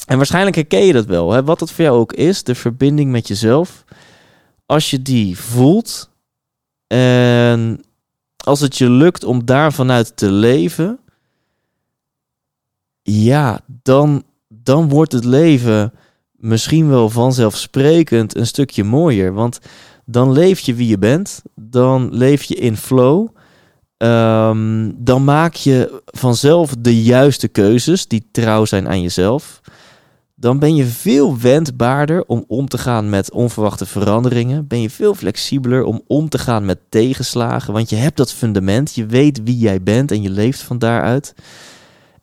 En 0.05 0.17
waarschijnlijk 0.17 0.55
herken 0.55 0.85
je 0.85 0.93
dat 0.93 1.05
wel. 1.05 1.31
Hè? 1.31 1.43
Wat 1.43 1.59
het 1.59 1.71
voor 1.71 1.83
jou 1.83 1.99
ook 1.99 2.13
is, 2.13 2.43
de 2.43 2.55
verbinding 2.55 3.11
met 3.11 3.27
jezelf. 3.27 3.83
Als 4.65 4.89
je 4.89 5.01
die 5.01 5.37
voelt 5.37 6.09
en 6.87 7.83
als 8.43 8.59
het 8.59 8.77
je 8.77 8.89
lukt 8.89 9.23
om 9.23 9.45
daar 9.45 9.73
vanuit 9.73 10.17
te 10.17 10.31
leven 10.31 10.99
ja, 13.01 13.59
dan, 13.83 14.23
dan 14.47 14.89
wordt 14.89 15.11
het 15.11 15.25
leven 15.25 15.93
misschien 16.31 16.89
wel 16.89 17.09
vanzelfsprekend 17.09 18.35
een 18.35 18.47
stukje 18.47 18.83
mooier. 18.83 19.33
Want 19.33 19.59
dan 20.05 20.31
leef 20.31 20.59
je 20.59 20.73
wie 20.73 20.87
je 20.87 20.97
bent, 20.97 21.41
dan 21.55 22.15
leef 22.15 22.43
je 22.43 22.55
in 22.55 22.77
flow. 22.77 23.36
Um, 23.97 24.95
dan 24.97 25.23
maak 25.23 25.53
je 25.53 26.01
vanzelf 26.05 26.75
de 26.79 27.03
juiste 27.03 27.47
keuzes 27.47 28.07
die 28.07 28.27
trouw 28.31 28.65
zijn 28.65 28.87
aan 28.87 29.01
jezelf. 29.01 29.61
Dan 30.35 30.59
ben 30.59 30.75
je 30.75 30.85
veel 30.85 31.37
wendbaarder 31.37 32.23
om 32.25 32.43
om 32.47 32.67
te 32.67 32.77
gaan 32.77 33.09
met 33.09 33.31
onverwachte 33.31 33.85
veranderingen. 33.85 34.67
Ben 34.67 34.81
je 34.81 34.89
veel 34.89 35.15
flexibeler 35.15 35.83
om 35.83 36.01
om 36.07 36.29
te 36.29 36.37
gaan 36.37 36.65
met 36.65 36.79
tegenslagen. 36.89 37.73
Want 37.73 37.89
je 37.89 37.95
hebt 37.95 38.17
dat 38.17 38.33
fundament, 38.33 38.95
je 38.95 39.05
weet 39.05 39.43
wie 39.43 39.57
jij 39.57 39.83
bent 39.83 40.11
en 40.11 40.21
je 40.21 40.29
leeft 40.29 40.61
van 40.61 40.79
daaruit. 40.79 41.33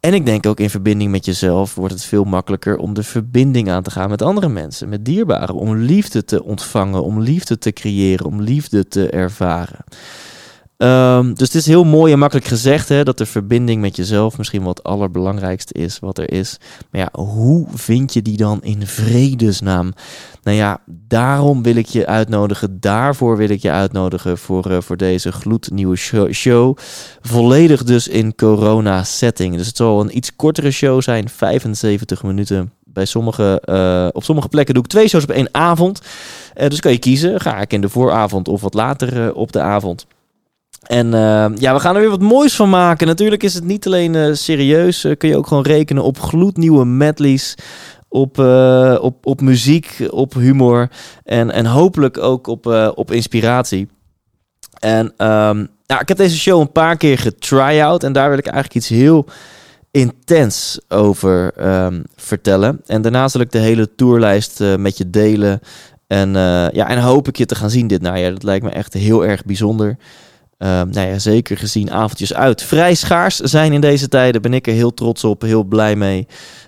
En 0.01 0.15
ik 0.15 0.27
denk 0.27 0.47
ook 0.47 0.61
in 0.61 0.71
verbinding 0.71 1.11
met 1.11 1.25
jezelf 1.25 1.75
wordt 1.75 1.95
het 1.95 2.05
veel 2.05 2.25
makkelijker 2.25 2.77
om 2.77 2.95
de 2.95 3.03
verbinding 3.03 3.71
aan 3.71 3.83
te 3.83 3.91
gaan 3.91 4.11
met 4.11 4.23
andere 4.23 4.49
mensen, 4.49 4.89
met 4.89 5.05
dierbaren, 5.05 5.55
om 5.55 5.77
liefde 5.77 6.25
te 6.25 6.45
ontvangen, 6.45 7.03
om 7.03 7.21
liefde 7.21 7.59
te 7.59 7.73
creëren, 7.73 8.27
om 8.27 8.43
liefde 8.43 8.89
te 8.89 9.11
ervaren. 9.11 9.85
Um, 10.85 11.35
dus 11.35 11.47
het 11.47 11.55
is 11.55 11.67
heel 11.67 11.85
mooi 11.85 12.13
en 12.13 12.19
makkelijk 12.19 12.47
gezegd 12.47 12.89
hè, 12.89 13.03
dat 13.05 13.19
de 13.19 13.27
verbinding 13.27 13.81
met 13.81 13.97
jezelf 13.97 14.39
misschien 14.39 14.63
wat 14.63 14.77
het 14.77 14.87
allerbelangrijkste 14.87 15.75
is 15.75 15.99
wat 15.99 16.19
er 16.19 16.33
is. 16.33 16.57
Maar 16.91 17.01
ja, 17.01 17.21
hoe 17.21 17.67
vind 17.75 18.13
je 18.13 18.23
die 18.23 18.37
dan 18.37 18.63
in 18.63 18.87
vredesnaam? 18.87 19.93
Nou 20.43 20.57
ja, 20.57 20.81
daarom 20.87 21.63
wil 21.63 21.77
ik 21.77 21.87
je 21.87 22.07
uitnodigen. 22.07 22.81
Daarvoor 22.81 23.37
wil 23.37 23.49
ik 23.49 23.63
je 23.63 23.71
uitnodigen 23.71 24.39
voor, 24.39 24.71
uh, 24.71 24.81
voor 24.81 24.97
deze 24.97 25.33
gloednieuwe 25.33 25.97
show. 26.33 26.77
Volledig 27.21 27.85
dus 27.85 28.09
in 28.09 28.35
corona-setting. 28.35 29.57
Dus 29.57 29.67
het 29.67 29.77
zal 29.77 30.01
een 30.01 30.17
iets 30.17 30.37
kortere 30.37 30.71
show 30.71 31.03
zijn, 31.03 31.29
75 31.29 32.23
minuten. 32.23 32.73
Bij 32.85 33.05
sommige, 33.05 33.63
uh, 33.65 34.09
op 34.13 34.25
sommige 34.25 34.49
plekken 34.49 34.75
doe 34.75 34.83
ik 34.83 34.91
twee 34.91 35.09
shows 35.09 35.23
op 35.23 35.31
één 35.31 35.49
avond. 35.53 36.01
Uh, 36.57 36.69
dus 36.69 36.81
kan 36.81 36.93
je 36.93 36.99
kiezen. 36.99 37.41
Ga 37.41 37.61
ik 37.61 37.73
in 37.73 37.81
de 37.81 37.89
vooravond 37.89 38.49
of 38.49 38.61
wat 38.61 38.75
later 38.75 39.35
op 39.35 39.53
de 39.53 39.61
avond. 39.61 40.07
En 40.85 41.07
uh, 41.07 41.47
ja, 41.55 41.75
we 41.75 41.81
gaan 41.81 41.95
er 41.95 42.01
weer 42.01 42.11
wat 42.11 42.21
moois 42.21 42.57
van 42.57 42.71
maken. 42.71 43.07
Natuurlijk 43.07 43.43
is 43.43 43.55
het 43.55 43.65
niet 43.65 43.87
alleen 43.87 44.15
uh, 44.15 44.35
serieus. 44.35 45.05
Uh, 45.05 45.17
kun 45.17 45.29
je 45.29 45.37
ook 45.37 45.47
gewoon 45.47 45.63
rekenen 45.63 46.03
op 46.03 46.21
gloednieuwe 46.21 46.85
medleys. 46.85 47.55
Op, 48.09 48.39
op, 49.01 49.27
op 49.27 49.41
muziek, 49.41 50.07
op 50.11 50.35
humor. 50.35 50.89
En, 51.25 51.51
en 51.51 51.67
hopelijk 51.67 52.19
ook 52.19 52.47
op, 52.47 52.67
op 52.95 53.13
inspiratie. 53.13 53.89
En 54.81 55.05
um, 55.07 55.69
nou, 55.87 56.01
ik 56.01 56.09
heb 56.09 56.17
deze 56.17 56.39
show 56.39 56.61
een 56.61 56.73
paar 56.73 56.97
keer 56.97 57.19
getry-out. 57.19 58.05
En 58.05 58.13
daar 58.13 58.29
wil 58.29 58.39
ik 58.39 58.47
eigenlijk 58.47 58.75
iets 58.75 58.89
heel 58.89 59.27
intens 59.91 60.81
over 60.89 61.53
um, 61.85 62.03
vertellen. 62.17 62.81
En 62.87 63.03
daarna 63.03 63.29
zal 63.29 63.41
ik 63.41 63.53
de 63.53 63.59
hele 63.59 63.95
tourlijst 63.95 64.63
met 64.79 64.99
je 64.99 65.11
delen. 65.11 65.61
En, 66.07 66.33
ja, 66.73 66.89
en 66.89 66.99
hoop 66.99 67.29
ik 67.29 67.37
je 67.37 67.47
te 67.47 67.55
gaan 67.55 67.71
zien 67.71 67.87
dit 67.87 68.03
najaar. 68.03 68.33
Dat 68.33 68.43
lijkt 68.43 68.65
me 68.65 68.71
echt 68.71 68.93
heel 68.93 69.27
erg 69.27 69.45
bijzonder. 69.45 69.97
Nou 70.59 71.01
ja, 71.01 71.19
zeker 71.19 71.57
gezien 71.57 71.91
avondjes 71.91 72.35
uit 72.35 72.63
vrij 72.63 72.95
schaars 72.95 73.37
zijn 73.37 73.73
in 73.73 73.81
deze 73.81 74.09
tijden, 74.09 74.43
ben 74.43 74.55
ik 74.55 74.67
er 74.67 74.73
heel 74.73 74.95
trots 74.95 75.25
op, 75.25 75.43
heel 75.43 75.65
blij 75.65 75.97
mee. 75.97 76.27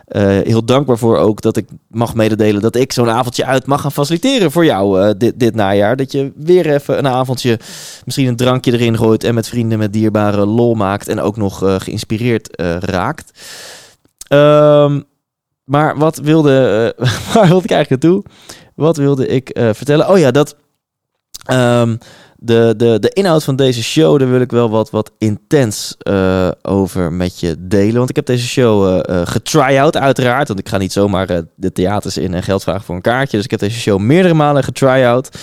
Uh, 0.09 0.23
heel 0.23 0.65
dankbaar 0.65 0.99
voor 0.99 1.17
ook 1.17 1.41
dat 1.41 1.57
ik 1.57 1.69
mag 1.89 2.15
mededelen 2.15 2.63
dat 2.63 2.77
ik 2.77 2.93
zo'n 2.93 3.11
avondje 3.11 3.45
uit 3.45 3.67
mag 3.67 3.81
gaan 3.81 3.93
faciliteren 3.93 4.51
voor 4.51 4.65
jou 4.65 5.01
uh, 5.01 5.11
dit, 5.19 5.41
dit 5.41 5.55
najaar. 5.55 5.97
Dat 5.97 6.13
je 6.13 6.33
weer 6.37 6.75
even 6.75 6.99
een 6.99 7.09
avondje, 7.09 7.59
misschien 8.05 8.27
een 8.27 8.37
drankje 8.37 8.73
erin 8.73 8.97
gooit 8.97 9.25
en 9.25 9.35
met 9.35 9.49
vrienden 9.49 9.79
met 9.79 9.93
dierbare 9.93 10.47
lol 10.47 10.75
maakt 10.75 11.09
en 11.09 11.21
ook 11.21 11.37
nog 11.37 11.63
uh, 11.63 11.75
geïnspireerd 11.79 12.63
raakt. 12.81 13.41
Um, 14.29 15.05
maar 15.65 15.99
wat 15.99 16.17
wilde, 16.17 16.95
waar 17.35 17.49
wilde 17.49 17.65
ik 17.65 17.71
eigenlijk 17.71 18.03
naartoe? 18.03 18.25
Wat 18.75 18.97
wilde 18.97 19.27
ik 19.27 19.51
vertellen? 19.73 20.09
Oh 20.09 20.19
ja, 20.19 20.31
dat 20.31 20.57
um, 21.51 21.99
de, 22.39 22.75
de, 22.77 22.99
de 23.01 23.09
inhoud 23.09 23.45
van 23.45 23.57
deze 23.57 23.83
show, 23.83 24.19
daar 24.19 24.31
wil 24.31 24.41
ik 24.41 24.51
wel 24.51 24.71
wat, 24.71 24.91
wat 24.91 25.11
intens 25.19 25.97
uh, 26.03 26.49
over 26.63 27.13
met 27.13 27.41
je 27.41 27.57
delen. 27.59 27.97
Want 27.97 28.11
ik 28.11 28.17
heb 28.17 28.27
deze 28.27 28.47
show 28.47 28.87
uh, 28.89 29.17
uh, 29.17 29.27
getry-out 29.27 29.97
uiteraard. 29.97 30.49
Want 30.49 30.61
ik 30.61 30.69
ga 30.69 30.79
niet 30.79 30.93
zomaar 30.93 31.43
de 31.55 31.73
theaters 31.73 32.17
in 32.17 32.35
en 32.35 32.43
geld 32.43 32.63
vragen 32.63 32.85
voor 32.85 32.95
een 32.95 33.01
kaartje. 33.01 33.37
Dus 33.37 33.45
ik 33.45 33.51
heb 33.51 33.61
deze 33.61 33.81
show 33.81 33.99
meerdere 33.99 34.35
malen 34.35 34.65
getry-out. 34.65 35.39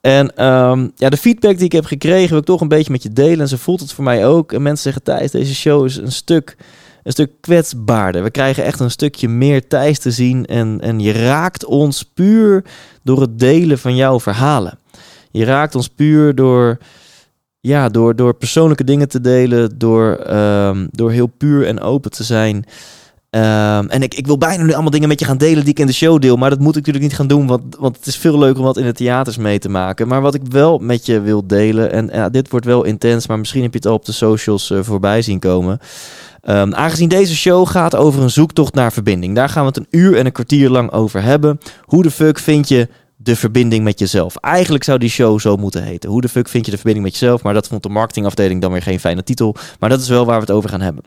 En 0.00 0.46
um, 0.46 0.92
ja, 0.96 1.08
de 1.08 1.16
feedback 1.16 1.56
die 1.56 1.64
ik 1.64 1.72
heb 1.72 1.84
gekregen 1.84 2.28
wil 2.28 2.38
ik 2.38 2.44
toch 2.44 2.60
een 2.60 2.68
beetje 2.68 2.92
met 2.92 3.02
je 3.02 3.12
delen. 3.12 3.40
En 3.40 3.48
ze 3.48 3.58
voelt 3.58 3.80
het 3.80 3.92
voor 3.92 4.04
mij 4.04 4.26
ook. 4.26 4.52
En 4.52 4.62
mensen 4.62 4.82
zeggen, 4.82 5.02
Thijs, 5.02 5.30
deze 5.30 5.54
show 5.54 5.84
is 5.84 5.96
een 5.96 6.12
stuk, 6.12 6.56
een 7.02 7.12
stuk 7.12 7.30
kwetsbaarder. 7.40 8.22
We 8.22 8.30
krijgen 8.30 8.64
echt 8.64 8.80
een 8.80 8.90
stukje 8.90 9.28
meer 9.28 9.68
Thijs 9.68 9.98
te 9.98 10.10
zien. 10.10 10.46
En, 10.46 10.78
en 10.80 11.00
je 11.00 11.12
raakt 11.12 11.64
ons 11.64 12.02
puur 12.02 12.64
door 13.02 13.20
het 13.20 13.38
delen 13.38 13.78
van 13.78 13.96
jouw 13.96 14.20
verhalen. 14.20 14.78
Je 15.30 15.44
raakt 15.44 15.74
ons 15.74 15.88
puur 15.88 16.34
door, 16.34 16.78
ja, 17.60 17.88
door, 17.88 18.16
door 18.16 18.34
persoonlijke 18.34 18.84
dingen 18.84 19.08
te 19.08 19.20
delen, 19.20 19.78
door, 19.78 20.30
um, 20.34 20.88
door 20.90 21.10
heel 21.10 21.26
puur 21.26 21.66
en 21.66 21.80
open 21.80 22.10
te 22.10 22.24
zijn. 22.24 22.64
Um, 23.30 23.88
en 23.88 24.02
ik, 24.02 24.14
ik 24.14 24.26
wil 24.26 24.38
bijna 24.38 24.64
nu 24.64 24.72
allemaal 24.72 24.90
dingen 24.90 25.08
met 25.08 25.20
je 25.20 25.26
gaan 25.26 25.38
delen 25.38 25.64
die 25.64 25.72
ik 25.72 25.78
in 25.78 25.86
de 25.86 25.92
show 25.92 26.20
deel. 26.20 26.36
Maar 26.36 26.50
dat 26.50 26.58
moet 26.58 26.68
ik 26.68 26.76
natuurlijk 26.76 27.04
niet 27.04 27.14
gaan 27.14 27.26
doen, 27.26 27.46
want, 27.46 27.76
want 27.78 27.96
het 27.96 28.06
is 28.06 28.16
veel 28.16 28.38
leuker 28.38 28.58
om 28.58 28.64
wat 28.64 28.76
in 28.76 28.84
de 28.84 28.92
theaters 28.92 29.36
mee 29.36 29.58
te 29.58 29.68
maken. 29.68 30.08
Maar 30.08 30.20
wat 30.20 30.34
ik 30.34 30.42
wel 30.48 30.78
met 30.78 31.06
je 31.06 31.20
wil 31.20 31.46
delen, 31.46 31.92
en 31.92 32.10
ja, 32.12 32.28
dit 32.28 32.50
wordt 32.50 32.66
wel 32.66 32.84
intens, 32.84 33.26
maar 33.26 33.38
misschien 33.38 33.62
heb 33.62 33.72
je 33.72 33.78
het 33.78 33.86
al 33.86 33.94
op 33.94 34.04
de 34.04 34.12
socials 34.12 34.70
uh, 34.70 34.78
voorbij 34.82 35.22
zien 35.22 35.38
komen. 35.38 35.78
Um, 36.48 36.74
aangezien 36.74 37.08
deze 37.08 37.36
show 37.36 37.68
gaat 37.68 37.96
over 37.96 38.22
een 38.22 38.30
zoektocht 38.30 38.74
naar 38.74 38.92
verbinding. 38.92 39.34
Daar 39.34 39.48
gaan 39.48 39.62
we 39.62 39.68
het 39.68 39.76
een 39.76 40.00
uur 40.00 40.16
en 40.16 40.26
een 40.26 40.32
kwartier 40.32 40.70
lang 40.70 40.92
over 40.92 41.22
hebben. 41.22 41.58
Hoe 41.84 42.02
de 42.02 42.10
fuck 42.10 42.38
vind 42.38 42.68
je 42.68 42.88
de 43.22 43.36
verbinding 43.36 43.84
met 43.84 43.98
jezelf. 43.98 44.36
Eigenlijk 44.36 44.84
zou 44.84 44.98
die 44.98 45.08
show 45.08 45.40
zo 45.40 45.56
moeten 45.56 45.82
heten. 45.82 46.10
Hoe 46.10 46.20
de 46.20 46.28
fuck 46.28 46.48
vind 46.48 46.64
je 46.64 46.70
de 46.70 46.76
verbinding 46.76 47.06
met 47.06 47.18
jezelf? 47.18 47.42
Maar 47.42 47.54
dat 47.54 47.68
vond 47.68 47.82
de 47.82 47.88
marketingafdeling 47.88 48.60
dan 48.60 48.72
weer 48.72 48.82
geen 48.82 49.00
fijne 49.00 49.22
titel. 49.22 49.56
Maar 49.78 49.88
dat 49.88 50.00
is 50.00 50.08
wel 50.08 50.24
waar 50.24 50.34
we 50.34 50.40
het 50.40 50.50
over 50.50 50.70
gaan 50.70 50.80
hebben. 50.80 51.04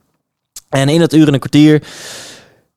En 0.70 0.90
in 0.90 1.00
dat 1.00 1.14
uur 1.14 1.28
en 1.28 1.34
een 1.34 1.40
kwartier 1.40 1.84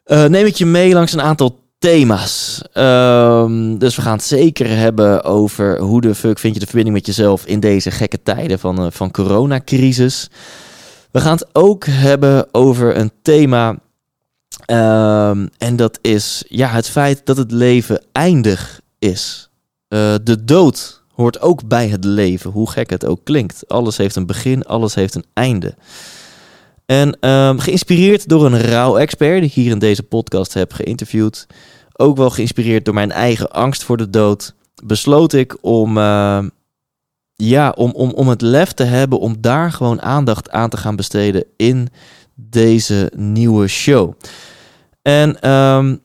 uh, 0.07 0.25
neem 0.25 0.47
ik 0.47 0.55
je 0.55 0.67
mee 0.67 0.93
langs 0.93 1.13
een 1.13 1.23
aantal 1.23 1.59
thema's. 1.79 2.63
Um, 2.75 3.79
dus 3.79 3.97
we 3.97 4.03
gaan 4.03 4.17
het 4.17 4.25
zeker 4.25 4.69
hebben 4.69 5.25
over 5.25 5.81
hoe 5.81 6.01
de 6.01 6.15
fuck 6.15 6.39
vind 6.39 6.55
je 6.55 6.61
de 6.61 6.67
verbinding 6.67 6.97
met 6.97 7.07
jezelf 7.07 7.47
in 7.47 7.61
deze 7.61 7.91
gekke 7.91 8.23
tijden 8.23 8.59
van, 8.59 8.85
uh, 8.85 8.87
van 8.91 9.11
coronacrisis. 9.11 10.31
We 11.11 11.21
gaan 11.21 11.37
het 11.37 11.49
ook 11.53 11.85
hebben 11.87 12.55
over 12.55 12.97
een 12.97 13.13
thema. 13.23 13.69
Um, 13.69 15.51
en 15.59 15.77
dat 15.77 15.99
is 16.03 16.45
ja, 16.49 16.69
het 16.69 16.89
feit 16.89 17.21
dat 17.25 17.37
het 17.37 17.53
leven 17.53 18.05
eindig 18.13 18.81
is. 18.99 19.51
Uh, 19.89 20.15
de 20.23 20.45
dood 20.45 21.03
hoort 21.13 21.41
ook 21.41 21.69
bij 21.69 21.89
het 21.89 22.05
leven, 22.05 22.51
hoe 22.51 22.71
gek 22.71 22.91
het 22.91 23.07
ook 23.07 23.25
klinkt. 23.25 23.69
Alles 23.69 23.97
heeft 23.97 24.17
een 24.17 24.27
begin, 24.27 24.65
alles 24.65 24.95
heeft 24.95 25.15
een 25.15 25.25
einde. 25.33 25.75
En 26.87 27.31
um, 27.31 27.59
geïnspireerd 27.59 28.29
door 28.29 28.47
een 28.47 28.61
rouw-expert 28.61 29.41
die 29.41 29.49
ik 29.49 29.55
hier 29.55 29.71
in 29.71 29.79
deze 29.79 30.03
podcast 30.03 30.55
heb 30.55 30.73
geïnterviewd, 30.73 31.47
ook 31.97 32.17
wel 32.17 32.31
geïnspireerd 32.31 32.85
door 32.85 32.95
mijn 32.95 33.13
eigen 33.13 33.51
angst 33.51 33.85
voor 33.85 33.97
de 33.97 34.11
dood, 34.11 34.55
besloot 34.85 35.33
ik 35.33 35.57
om, 35.61 35.97
uh, 35.97 36.45
ja, 37.35 37.71
om, 37.71 37.91
om, 37.91 38.11
om 38.11 38.29
het 38.29 38.41
lef 38.41 38.73
te 38.73 38.85
hebben 38.85 39.19
om 39.19 39.41
daar 39.41 39.73
gewoon 39.73 40.03
aandacht 40.03 40.51
aan 40.51 40.71
te 40.71 40.77
gaan 40.77 40.97
besteden 40.97 41.45
in 41.57 41.89
deze 42.35 43.13
nieuwe 43.15 43.67
show. 43.67 44.13
En 45.03 45.51
um, 45.51 46.01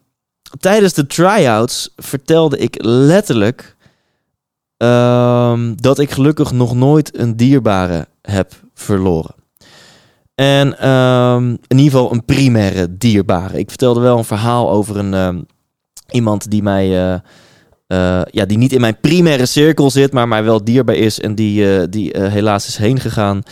tijdens 0.59 0.93
de 0.93 1.07
tryouts 1.07 1.93
vertelde 1.95 2.57
ik 2.57 2.83
letterlijk 2.83 3.75
um, 4.77 5.81
dat 5.81 5.99
ik 5.99 6.11
gelukkig 6.11 6.51
nog 6.51 6.75
nooit 6.75 7.17
een 7.17 7.35
dierbare 7.35 8.07
heb 8.21 8.53
verloren. 8.73 9.35
En 10.35 10.89
um, 10.89 11.49
in 11.67 11.77
ieder 11.77 11.91
geval 11.91 12.11
een 12.11 12.25
primaire 12.25 12.97
dierbare. 12.97 13.59
Ik 13.59 13.69
vertelde 13.69 13.99
wel 13.99 14.17
een 14.17 14.23
verhaal 14.23 14.71
over 14.71 14.97
een, 14.97 15.13
um, 15.13 15.45
iemand 16.09 16.51
die 16.51 16.63
mij. 16.63 17.13
Uh, 17.13 17.19
uh, 17.91 18.21
ja, 18.25 18.45
die 18.45 18.57
niet 18.57 18.73
in 18.73 18.81
mijn 18.81 18.99
primaire 18.99 19.45
cirkel 19.45 19.91
zit, 19.91 20.13
maar 20.13 20.27
mij 20.27 20.43
wel 20.43 20.63
dierbaar 20.63 20.95
is 20.95 21.19
en 21.19 21.35
die, 21.35 21.63
uh, 21.63 21.83
die 21.89 22.17
helaas 22.17 22.67
is 22.67 22.77
heen 22.77 22.99
gegaan. 22.99 23.43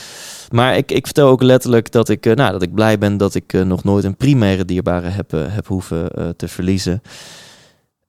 Maar 0.50 0.78
ik, 0.78 0.92
ik 0.92 1.06
vertel 1.06 1.28
ook 1.28 1.42
letterlijk 1.42 1.92
dat 1.92 2.10
ik, 2.10 2.26
nou, 2.26 2.52
dat 2.52 2.62
ik 2.62 2.74
blij 2.74 2.98
ben 2.98 3.18
dat 3.18 3.36
ik 3.36 3.54
nog 3.54 3.84
nooit 3.84 4.04
een 4.04 4.18
primaire 4.18 4.66
dierbare 4.66 5.08
heb, 5.08 5.32
heb 5.32 5.68
hoeven 5.68 6.34
te 6.38 6.48
verliezen. 6.48 7.02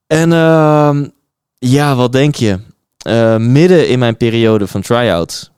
En 0.07 0.33
ehm, 0.33 1.09
ja, 1.59 1.95
wat 1.95 2.13
denk 2.13 2.35
je? 2.35 2.59
midden 3.39 3.89
in 3.89 3.99
mijn 3.99 4.17
periode 4.17 4.67
van 4.67 4.81
try-outs 4.81 5.51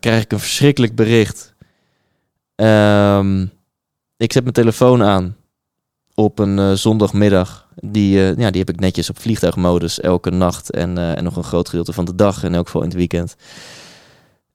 krijg 0.00 0.22
ik 0.22 0.32
een 0.32 0.40
verschrikkelijk 0.40 0.94
bericht. 0.94 1.54
Um, 2.56 3.50
ik 4.16 4.32
zet 4.32 4.42
mijn 4.42 4.54
telefoon 4.54 5.02
aan 5.02 5.36
op 6.14 6.38
een 6.38 6.78
zondagmiddag. 6.78 7.67
Die, 7.80 8.18
ja, 8.18 8.50
die 8.50 8.60
heb 8.60 8.68
ik 8.68 8.80
netjes 8.80 9.10
op 9.10 9.18
vliegtuigmodus 9.20 10.00
elke 10.00 10.30
nacht 10.30 10.70
en, 10.70 10.98
en 11.16 11.24
nog 11.24 11.36
een 11.36 11.44
groot 11.44 11.68
gedeelte 11.68 11.92
van 11.92 12.04
de 12.04 12.14
dag 12.14 12.44
en 12.44 12.54
elk 12.54 12.66
geval 12.66 12.82
in 12.82 12.88
het 12.88 12.96
weekend. 12.96 13.36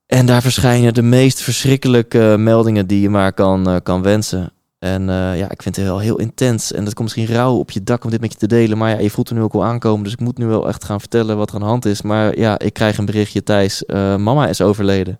En 0.06 0.25
daar 0.25 0.42
verschijnen 0.42 0.94
de 0.94 1.01
meest 1.01 1.42
verschrikkelijke 1.42 2.36
meldingen 2.39 2.88
die 2.88 3.01
je 3.01 3.10
maar 3.10 3.34
kan, 3.34 3.70
uh, 3.70 3.75
kan 3.84 4.01
wensen. 4.01 4.51
En 4.80 5.03
ja, 5.08 5.50
ik 5.50 5.62
vind 5.62 5.75
het 5.75 5.86
wel 5.86 6.00
heel 6.00 6.20
intens. 6.20 6.72
En 6.72 6.84
dat 6.84 6.94
komt 6.94 7.15
misschien 7.15 7.36
rauw 7.36 7.58
op 7.58 7.72
je 7.72 7.84
dak 7.84 8.03
om 8.03 8.10
dit 8.10 8.22
met 8.22 8.32
je 8.32 8.38
te 8.38 8.48
delen. 8.48 8.77
Maar 8.77 8.89
ja, 8.89 9.00
je 9.00 9.10
voelt 9.10 9.30
er 9.30 9.36
nu 9.36 9.42
ook 9.42 9.53
al 9.53 9.63
aankomen. 9.63 10.03
Dus 10.03 10.13
ik 10.13 10.20
moet 10.20 10.38
nu 10.38 10.46
wel 10.46 10.68
echt 10.68 10.84
gaan 10.84 11.00
vertellen 11.00 11.38
wat 11.38 11.50
er 11.50 11.56
aan 11.56 11.62
de 11.62 11.68
hand 11.68 11.86
is. 11.86 12.01
Maar 12.01 12.38
ja, 12.38 12.60
ik 12.60 12.74
krijg 12.74 12.98
een 12.98 13.06
berichtje, 13.06 13.44
Thijs. 13.44 13.84
Mama 14.18 14.48
is 14.48 14.62
overleden. 14.62 15.20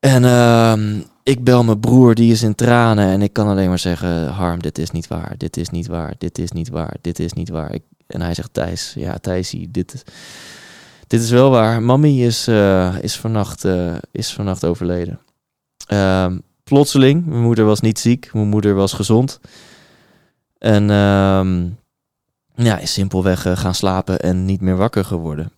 En 0.00 0.22
uh, 0.22 0.72
ik 1.26 1.44
bel 1.44 1.64
mijn 1.64 1.80
broer, 1.80 2.14
die 2.14 2.32
is 2.32 2.42
in 2.42 2.54
tranen. 2.54 3.08
En 3.08 3.22
ik 3.22 3.32
kan 3.32 3.48
alleen 3.48 3.68
maar 3.68 3.78
zeggen, 3.78 4.26
Harm, 4.28 4.62
dit 4.62 4.78
is 4.78 4.90
niet 4.90 5.06
waar. 5.06 5.34
Dit 5.36 5.56
is 5.56 5.70
niet 5.70 5.86
waar. 5.86 6.14
Dit 6.18 6.38
is 6.38 6.52
niet 6.52 6.68
waar. 6.68 6.96
Dit 7.00 7.18
is 7.18 7.32
niet 7.32 7.48
waar. 7.48 7.74
Ik, 7.74 7.82
en 8.06 8.20
hij 8.20 8.34
zegt, 8.34 8.52
Thijs, 8.52 8.94
ja, 8.96 9.18
Thijsie, 9.18 9.70
dit 9.70 10.04
dit 11.06 11.20
is 11.20 11.30
wel 11.30 11.50
waar. 11.50 11.82
Mammy 11.82 12.22
is, 12.22 12.48
uh, 12.48 12.94
is, 13.00 13.16
vannacht, 13.16 13.64
uh, 13.64 13.94
is 14.12 14.32
vannacht 14.32 14.64
overleden. 14.64 15.20
Uh, 15.92 16.32
plotseling. 16.64 17.26
Mijn 17.26 17.42
moeder 17.42 17.64
was 17.64 17.80
niet 17.80 17.98
ziek. 17.98 18.30
Mijn 18.32 18.48
moeder 18.48 18.74
was 18.74 18.92
gezond. 18.92 19.40
En 20.58 20.90
ehm, 20.90 21.68
ja, 22.54 22.78
is 22.78 22.92
simpelweg 22.92 23.46
uh, 23.46 23.56
gaan 23.56 23.74
slapen 23.74 24.20
en 24.20 24.44
niet 24.44 24.60
meer 24.60 24.76
wakker 24.76 25.04
geworden. 25.04 25.52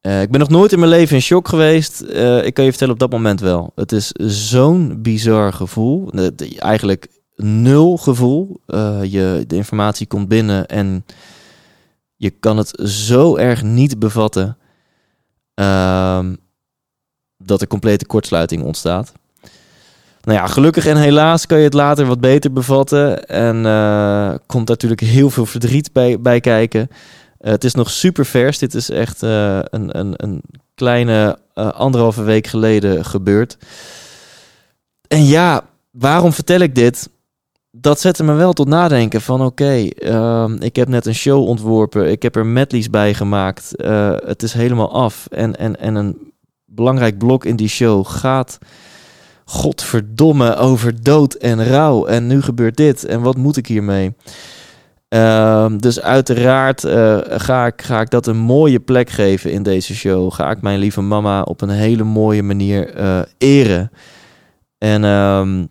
Ik 0.00 0.30
ben 0.30 0.40
nog 0.40 0.48
nooit 0.48 0.72
in 0.72 0.78
mijn 0.78 0.90
leven 0.90 1.16
in 1.16 1.22
shock 1.22 1.48
geweest. 1.48 2.00
ik 2.42 2.54
kan 2.54 2.64
je 2.64 2.70
vertellen 2.70 2.92
op 2.92 2.98
dat 2.98 3.10
moment 3.10 3.40
wel. 3.40 3.72
Het 3.74 3.92
is 3.92 4.12
zo'n 4.26 5.02
bizar 5.02 5.52
gevoel. 5.52 6.12
eigenlijk 6.58 7.08
nul 7.36 7.96
gevoel. 7.96 8.60
je, 9.02 9.44
de 9.46 9.56
informatie 9.56 10.06
komt 10.06 10.28
binnen 10.28 10.66
en 10.66 11.04
je 12.16 12.30
kan 12.30 12.56
het 12.56 12.80
zo 12.84 13.36
erg 13.36 13.62
niet 13.62 13.98
bevatten 13.98 14.56
um, 15.54 16.38
dat 17.36 17.60
er 17.60 17.66
complete 17.66 18.06
kortsluiting 18.06 18.62
ontstaat. 18.62 19.12
Nou 20.22 20.38
ja, 20.38 20.46
gelukkig 20.46 20.86
en 20.86 20.96
helaas 20.96 21.46
kan 21.46 21.58
je 21.58 21.64
het 21.64 21.74
later 21.74 22.06
wat 22.06 22.20
beter 22.20 22.52
bevatten. 22.52 23.26
En 23.26 23.54
komt 24.46 24.68
natuurlijk 24.68 25.00
heel 25.00 25.30
veel 25.30 25.46
verdriet 25.46 25.92
bij, 25.92 26.20
bij 26.20 26.40
kijken. 26.40 26.88
Uh, 27.40 27.50
het 27.50 27.64
is 27.64 27.74
nog 27.74 27.90
super 27.90 28.26
vers. 28.26 28.58
Dit 28.58 28.74
is 28.74 28.90
echt 28.90 29.22
uh, 29.22 29.58
een, 29.62 29.98
een, 29.98 30.12
een 30.16 30.42
kleine 30.74 31.38
anderhalve 31.54 32.22
week 32.22 32.46
geleden 32.46 33.04
gebeurd. 33.04 33.56
En 35.08 35.24
ja, 35.24 35.64
waarom 35.90 36.32
vertel 36.32 36.60
ik 36.60 36.74
dit? 36.74 37.08
dat 37.72 38.00
zette 38.00 38.24
me 38.24 38.32
wel 38.32 38.52
tot 38.52 38.68
nadenken 38.68 39.20
van 39.20 39.42
oké, 39.42 39.88
uh, 39.98 40.50
ik 40.58 40.76
heb 40.76 40.88
net 40.88 41.06
een 41.06 41.14
show 41.14 41.48
ontworpen, 41.48 42.10
ik 42.10 42.22
heb 42.22 42.36
er 42.36 42.46
medleys 42.46 42.90
bij 42.90 43.14
gemaakt, 43.14 43.72
het 44.24 44.42
is 44.42 44.52
helemaal 44.52 44.92
af. 44.92 45.26
En, 45.30 45.56
en, 45.56 45.80
en 45.80 45.94
een 45.94 46.32
belangrijk 46.64 47.18
blok 47.18 47.44
in 47.44 47.56
die 47.56 47.68
show 47.68 48.06
gaat, 48.06 48.58
godverdomme, 49.44 50.56
over 50.56 51.02
dood 51.02 51.34
en 51.34 51.64
rouw. 51.64 52.06
En 52.06 52.26
nu 52.26 52.42
gebeurt 52.42 52.76
dit 52.76 53.04
en 53.04 53.20
wat 53.20 53.36
moet 53.36 53.56
ik 53.56 53.66
hiermee? 53.66 54.14
Ehm, 55.10 55.78
dus 55.78 56.00
uiteraard 56.00 56.84
uh, 56.84 57.18
ga, 57.24 57.66
ik, 57.66 57.82
ga 57.82 58.00
ik 58.00 58.10
dat 58.10 58.26
een 58.26 58.36
mooie 58.36 58.80
plek 58.80 59.10
geven 59.10 59.52
in 59.52 59.62
deze 59.62 59.94
show. 59.94 60.32
Ga 60.32 60.50
ik 60.50 60.62
mijn 60.62 60.78
lieve 60.78 61.00
mama 61.00 61.42
op 61.42 61.60
een 61.60 61.70
hele 61.70 62.04
mooie 62.04 62.42
manier 62.42 63.00
uh, 63.00 63.20
eren. 63.38 63.90
En 64.78 65.04
um, 65.04 65.68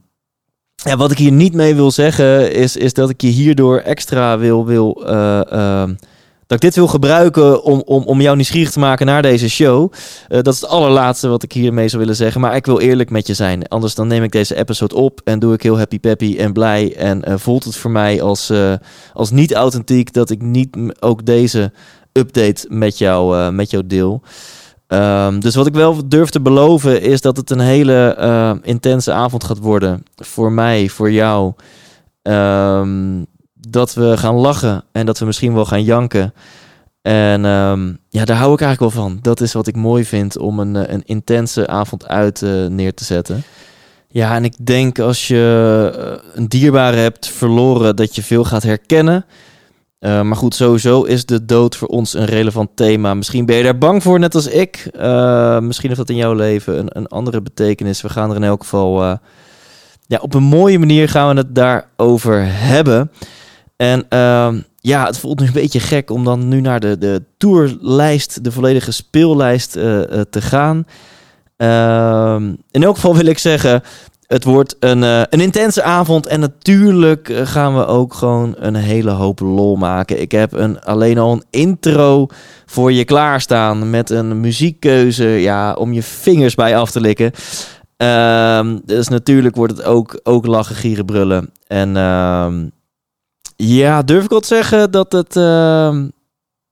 ja, 0.75 0.97
wat 0.97 1.11
ik 1.11 1.17
hier 1.17 1.31
niet 1.31 1.53
mee 1.53 1.75
wil 1.75 1.91
zeggen 1.91 2.53
is, 2.53 2.77
is 2.77 2.93
dat 2.93 3.09
ik 3.09 3.21
je 3.21 3.27
hierdoor 3.27 3.77
extra 3.77 4.37
wil, 4.37 4.65
wil 4.65 5.03
uh, 5.05 5.83
dat 6.49 6.57
ik 6.57 6.69
dit 6.69 6.75
wil 6.75 6.87
gebruiken 6.87 7.63
om, 7.63 7.81
om, 7.85 8.03
om 8.03 8.21
jou 8.21 8.35
nieuwsgierig 8.35 8.71
te 8.71 8.79
maken 8.79 9.05
naar 9.05 9.21
deze 9.21 9.49
show. 9.49 9.91
Uh, 10.29 10.41
dat 10.41 10.53
is 10.53 10.61
het 10.61 10.69
allerlaatste 10.69 11.27
wat 11.27 11.43
ik 11.43 11.51
hiermee 11.51 11.87
zou 11.87 12.01
willen 12.01 12.15
zeggen. 12.17 12.41
Maar 12.41 12.55
ik 12.55 12.65
wil 12.65 12.79
eerlijk 12.79 13.09
met 13.09 13.27
je 13.27 13.33
zijn. 13.33 13.67
Anders 13.67 13.95
dan 13.95 14.07
neem 14.07 14.23
ik 14.23 14.31
deze 14.31 14.55
episode 14.55 14.95
op 14.95 15.21
en 15.23 15.39
doe 15.39 15.53
ik 15.53 15.63
heel 15.63 15.77
happy 15.77 15.99
peppy 15.99 16.35
en 16.37 16.53
blij. 16.53 16.95
En 16.95 17.29
uh, 17.29 17.33
voelt 17.37 17.63
het 17.63 17.75
voor 17.75 17.91
mij 17.91 18.21
als, 18.21 18.51
uh, 18.51 18.73
als 19.13 19.31
niet 19.31 19.53
authentiek 19.53 20.13
dat 20.13 20.29
ik 20.29 20.41
niet 20.41 20.77
ook 20.99 21.25
deze 21.25 21.71
update 22.11 22.65
met 22.69 22.97
jou, 22.97 23.51
met 23.51 23.69
jou 23.69 23.87
deel. 23.87 24.21
Um, 24.87 25.39
dus 25.39 25.55
wat 25.55 25.67
ik 25.67 25.73
wel 25.73 26.07
durf 26.07 26.29
te 26.29 26.41
beloven 26.41 27.01
is 27.01 27.21
dat 27.21 27.37
het 27.37 27.49
een 27.49 27.59
hele 27.59 28.59
intense 28.63 29.11
avond 29.11 29.43
gaat 29.43 29.59
worden. 29.59 30.03
Voor 30.15 30.51
mij, 30.51 30.89
voor 30.89 31.11
jou. 31.11 31.53
Um, 32.21 33.27
dat 33.67 33.93
we 33.93 34.17
gaan 34.17 34.35
lachen 34.35 34.83
en 34.91 35.05
dat 35.05 35.19
we 35.19 35.25
misschien 35.25 35.53
wel 35.53 35.65
gaan 35.65 35.83
janken. 35.83 36.33
En 37.01 37.45
um, 37.45 37.97
ja, 38.09 38.25
daar 38.25 38.37
hou 38.37 38.53
ik 38.53 38.61
eigenlijk 38.61 38.93
wel 38.93 39.03
van. 39.03 39.19
Dat 39.21 39.41
is 39.41 39.53
wat 39.53 39.67
ik 39.67 39.75
mooi 39.75 40.05
vind 40.05 40.37
om 40.37 40.59
een, 40.59 40.93
een 40.93 41.03
intense 41.05 41.67
avond 41.67 42.07
uit 42.07 42.41
uh, 42.41 42.65
neer 42.65 42.93
te 42.93 43.03
zetten. 43.03 43.43
Ja, 44.07 44.35
en 44.35 44.43
ik 44.43 44.65
denk 44.65 44.99
als 44.99 45.27
je 45.27 45.91
uh, 45.97 46.31
een 46.33 46.47
dierbare 46.47 46.97
hebt 46.97 47.27
verloren, 47.27 47.95
dat 47.95 48.15
je 48.15 48.23
veel 48.23 48.43
gaat 48.43 48.63
herkennen. 48.63 49.25
Maar 49.99 50.35
goed, 50.35 50.55
sowieso 50.55 51.03
is 51.03 51.25
de 51.25 51.45
dood 51.45 51.75
voor 51.75 51.87
ons 51.87 52.13
een 52.13 52.25
relevant 52.25 52.69
thema. 52.75 53.13
Misschien 53.13 53.45
ben 53.45 53.55
je 53.55 53.63
daar 53.63 53.77
bang 53.77 54.03
voor, 54.03 54.19
net 54.19 54.35
als 54.35 54.47
ik. 54.47 54.89
misschien 55.59 55.87
heeft 55.87 55.99
dat 55.99 56.09
in 56.09 56.15
jouw 56.15 56.33
leven 56.33 56.79
een, 56.79 56.87
een 56.89 57.07
andere 57.07 57.41
betekenis. 57.41 58.01
We 58.01 58.09
gaan 58.09 58.29
er 58.29 58.35
in 58.35 58.43
elk 58.43 58.61
geval 58.61 59.19
ja, 60.09 60.19
op 60.21 60.33
een 60.33 60.43
mooie 60.43 60.79
manier 60.79 61.09
gaan 61.09 61.29
we 61.29 61.41
het 61.41 61.55
daarover 61.55 62.45
hebben. 62.47 63.11
En 63.81 64.05
uh, 64.09 64.53
ja, 64.79 65.05
het 65.05 65.19
voelt 65.19 65.39
nu 65.39 65.45
een 65.45 65.53
beetje 65.53 65.79
gek 65.79 66.09
om 66.09 66.23
dan 66.23 66.47
nu 66.47 66.61
naar 66.61 66.79
de, 66.79 66.97
de 66.97 67.23
tourlijst, 67.37 68.43
de 68.43 68.51
volledige 68.51 68.91
speellijst 68.91 69.75
uh, 69.75 69.83
uh, 69.83 70.03
te 70.29 70.41
gaan. 70.41 70.85
Uh, 71.57 72.35
in 72.71 72.83
elk 72.83 72.95
geval 72.95 73.15
wil 73.15 73.25
ik 73.25 73.37
zeggen, 73.37 73.81
het 74.27 74.43
wordt 74.43 74.75
een, 74.79 75.01
uh, 75.01 75.21
een 75.29 75.41
intense 75.41 75.83
avond. 75.83 76.27
En 76.27 76.39
natuurlijk 76.39 77.31
gaan 77.43 77.75
we 77.75 77.85
ook 77.85 78.13
gewoon 78.13 78.55
een 78.57 78.75
hele 78.75 79.11
hoop 79.11 79.39
lol 79.39 79.75
maken. 79.75 80.21
Ik 80.21 80.31
heb 80.31 80.53
een, 80.53 80.81
alleen 80.81 81.17
al 81.17 81.31
een 81.31 81.43
intro 81.49 82.27
voor 82.65 82.91
je 82.91 83.05
klaarstaan 83.05 83.89
met 83.89 84.09
een 84.09 84.39
muziekkeuze 84.39 85.27
ja, 85.27 85.73
om 85.73 85.93
je 85.93 86.03
vingers 86.03 86.55
bij 86.55 86.77
af 86.77 86.91
te 86.91 87.01
likken. 87.01 87.31
Ehm, 87.97 88.77
dus 88.85 89.07
natuurlijk 89.07 89.55
wordt 89.55 89.77
het 89.77 89.85
ook, 89.85 90.19
ook 90.23 90.45
lachen, 90.45 90.75
gieren, 90.75 91.05
brullen. 91.05 91.49
En 91.67 91.97
ehm, 91.97 92.67
ja, 93.63 94.01
durf 94.01 94.23
ik 94.23 94.29
wel 94.29 94.39
te 94.39 94.47
zeggen 94.47 94.91
dat 94.91 95.11
het, 95.11 95.35
uh, 95.35 95.97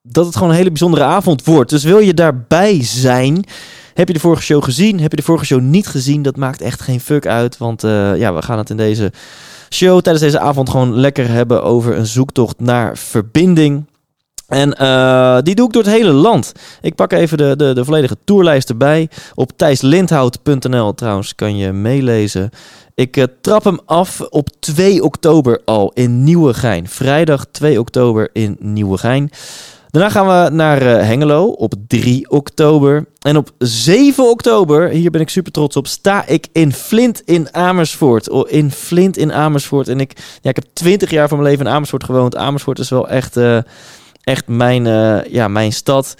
dat 0.02 0.26
het 0.26 0.36
gewoon 0.36 0.50
een 0.50 0.56
hele 0.56 0.70
bijzondere 0.70 1.04
avond 1.04 1.44
wordt. 1.44 1.70
Dus 1.70 1.84
wil 1.84 2.00
je 2.00 2.14
daarbij 2.14 2.84
zijn? 2.84 3.44
Heb 3.94 4.08
je 4.08 4.14
de 4.14 4.20
vorige 4.20 4.42
show 4.42 4.64
gezien? 4.64 5.00
Heb 5.00 5.12
je 5.12 5.18
de 5.18 5.24
vorige 5.24 5.46
show 5.46 5.62
niet 5.62 5.88
gezien? 5.88 6.22
Dat 6.22 6.38
maakt 6.38 6.62
echt 6.62 6.82
geen 6.82 7.00
fuck 7.00 7.26
uit. 7.26 7.58
Want 7.58 7.84
uh, 7.84 8.18
ja, 8.18 8.34
we 8.34 8.42
gaan 8.42 8.58
het 8.58 8.70
in 8.70 8.78
deze 8.78 9.12
show 9.70 10.02
tijdens 10.02 10.26
deze 10.26 10.40
avond 10.40 10.70
gewoon 10.70 10.96
lekker 10.96 11.30
hebben 11.30 11.64
over 11.64 11.98
een 11.98 12.06
zoektocht 12.06 12.60
naar 12.60 12.98
verbinding. 12.98 13.86
En 14.48 14.76
uh, 14.82 15.38
die 15.42 15.56
doe 15.56 15.68
ik 15.68 15.74
door 15.74 15.84
het 15.84 15.92
hele 15.92 16.12
land. 16.12 16.52
Ik 16.82 16.96
pak 16.96 17.12
even 17.12 17.38
de, 17.38 17.56
de, 17.56 17.74
de 17.74 17.86
volledige 17.86 18.18
tourlijst 18.24 18.70
erbij. 18.70 19.10
Op 19.34 19.52
thijslindhout.nl 19.56 20.94
trouwens 20.94 21.36
kan 21.36 21.58
je 21.58 21.72
meelezen. 21.72 22.50
Ik 22.98 23.18
uh, 23.18 23.24
trap 23.42 23.64
hem 23.64 23.80
af 23.86 24.22
op 24.22 24.50
2 24.60 25.04
oktober 25.04 25.62
al 25.66 25.92
in 25.94 26.24
Nieuwegein. 26.24 26.88
Vrijdag 26.88 27.46
2 27.52 27.80
oktober 27.80 28.30
in 28.34 28.58
Nieuwegein. 28.60 29.30
Daarna 29.90 30.10
gaan 30.10 30.28
we 30.28 30.56
naar 30.56 30.82
uh, 30.82 31.02
Hengelo 31.02 31.46
op 31.46 31.74
3 31.88 32.30
oktober. 32.30 33.06
En 33.22 33.38
op 33.38 33.52
7 33.58 34.30
oktober, 34.30 34.90
hier 34.90 35.12
ben 35.12 35.22
ik 35.22 35.30
super 35.30 35.52
trots 35.52 35.76
op, 35.76 35.88
sta 35.88 36.26
ik 36.26 36.48
in 36.52 36.74
Flint 36.74 37.22
in 37.26 37.54
Amersfoort. 37.54 38.30
Oh, 38.30 38.52
in 38.52 38.72
Flint 38.72 39.18
in 39.18 39.34
Amersfoort. 39.34 39.88
En 39.88 40.00
ik, 40.00 40.12
ja, 40.42 40.50
ik 40.50 40.56
heb 40.56 40.66
20 40.74 41.10
jaar 41.10 41.28
van 41.28 41.38
mijn 41.38 41.50
leven 41.50 41.66
in 41.66 41.72
Amersfoort 41.72 42.04
gewoond. 42.04 42.36
Amersfoort 42.36 42.80
is 42.80 42.90
wel 42.90 43.10
echt, 43.10 43.38
uh, 43.38 43.58
echt 44.24 44.48
mijn, 44.48 44.84
ja, 45.30 45.48
mijn 45.48 45.74
stad. 45.74 46.16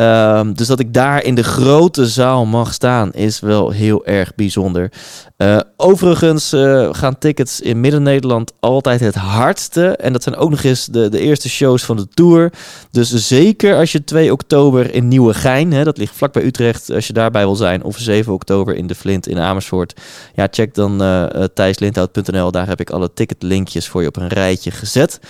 Um, 0.00 0.54
dus 0.54 0.66
dat 0.66 0.80
ik 0.80 0.94
daar 0.94 1.24
in 1.24 1.34
de 1.34 1.44
grote 1.44 2.06
zaal 2.06 2.44
mag 2.44 2.72
staan 2.72 3.12
is 3.12 3.40
wel 3.40 3.70
heel 3.70 4.06
erg 4.06 4.34
bijzonder. 4.34 4.92
Uh, 5.38 5.60
overigens 5.76 6.52
uh, 6.52 6.88
gaan 6.92 7.18
tickets 7.18 7.60
in 7.60 7.80
Midden-Nederland 7.80 8.52
altijd 8.60 9.00
het 9.00 9.14
hardste. 9.14 9.96
En 9.96 10.12
dat 10.12 10.22
zijn 10.22 10.36
ook 10.36 10.50
nog 10.50 10.62
eens 10.62 10.86
de, 10.86 11.08
de 11.08 11.18
eerste 11.18 11.48
shows 11.48 11.84
van 11.84 11.96
de 11.96 12.08
tour. 12.08 12.52
Dus 12.90 13.10
zeker 13.10 13.76
als 13.76 13.92
je 13.92 14.04
2 14.04 14.32
oktober 14.32 14.94
in 14.94 15.08
Nieuwegein, 15.08 15.72
hè, 15.72 15.84
dat 15.84 15.98
ligt 15.98 16.16
vlakbij 16.16 16.44
Utrecht, 16.44 16.90
als 16.90 17.06
je 17.06 17.12
daarbij 17.12 17.44
wil 17.44 17.56
zijn. 17.56 17.82
Of 17.82 17.98
7 17.98 18.32
oktober 18.32 18.74
in 18.74 18.86
de 18.86 18.94
Flint 18.94 19.26
in 19.26 19.38
Amersfoort. 19.38 20.00
Ja, 20.34 20.48
check 20.50 20.74
dan 20.74 21.02
uh, 21.02 21.24
thijslindhout.nl. 21.54 22.50
Daar 22.50 22.66
heb 22.66 22.80
ik 22.80 22.90
alle 22.90 23.12
ticketlinkjes 23.14 23.88
voor 23.88 24.02
je 24.02 24.08
op 24.08 24.16
een 24.16 24.28
rijtje 24.28 24.70
gezet. 24.70 25.20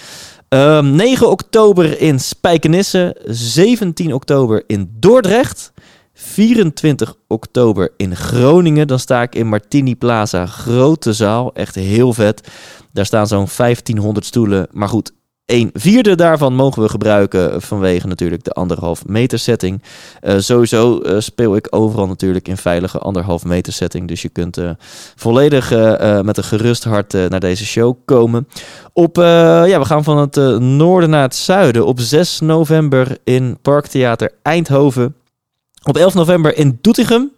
Um, 0.55 0.61
ehm, 0.61 0.95
9 0.95 1.31
oktober 1.31 2.01
in 2.01 2.21
Spijkenisse, 2.21 3.17
17 3.25 4.13
oktober 4.13 4.65
in 4.67 4.97
Dordrecht, 5.01 5.73
24 6.13 7.15
oktober 7.29 7.93
in 7.97 8.17
Groningen. 8.17 8.87
Dan 8.87 8.99
sta 8.99 9.23
ik 9.23 9.35
in 9.35 9.49
Martini 9.49 9.97
Plaza, 9.97 10.47
grote 10.47 11.13
zaal, 11.13 11.55
echt 11.55 11.75
heel 11.75 12.13
vet. 12.13 12.49
Daar 12.93 13.07
staan 13.07 13.27
zo'n 13.27 13.49
1500 13.57 14.27
stoelen. 14.27 14.67
Maar 14.71 14.89
goed, 14.89 15.13
een 15.47 15.71
vierde 15.73 16.15
daarvan 16.15 16.55
mogen 16.55 16.83
we 16.83 16.89
gebruiken 16.89 17.63
vanwege 17.63 18.07
natuurlijk 18.07 18.45
de 18.45 18.51
anderhalf 18.51 19.07
meter 19.07 19.39
setting. 19.39 19.83
Uh, 20.23 20.39
sowieso 20.39 21.01
uh, 21.03 21.21
speel 21.21 21.57
ik 21.57 21.67
overal 21.71 22.07
natuurlijk 22.07 22.49
in 22.49 22.57
veilige 22.57 22.99
anderhalf 22.99 23.45
meter 23.45 23.73
setting. 23.73 24.09
Dus 24.09 24.23
je 24.23 24.29
kunt 24.29 24.59
uh, 24.59 24.71
volledig 25.17 25.71
met 26.23 26.37
een 26.37 26.45
gerust 26.45 26.85
hart 26.85 27.13
naar 27.13 27.41
deze 27.41 27.67
show 27.67 27.97
komen. 28.05 28.49
Op, 28.93 29.17
ja, 29.17 29.79
we 29.79 29.85
gaan 29.85 30.05
van 30.05 30.19
het 30.19 30.37
noorden 30.61 31.11
naar 31.11 31.23
het 31.23 31.35
zuiden. 31.35 31.87
Op 31.87 32.01
6 32.01 32.41
november 32.41 33.19
in 33.25 33.59
Parktheater 33.63 34.33
Eindhoven. 34.43 35.15
Op 35.83 35.97
11 35.97 36.15
november 36.15 36.57
in 36.57 36.79
Doetinchem. 36.81 37.33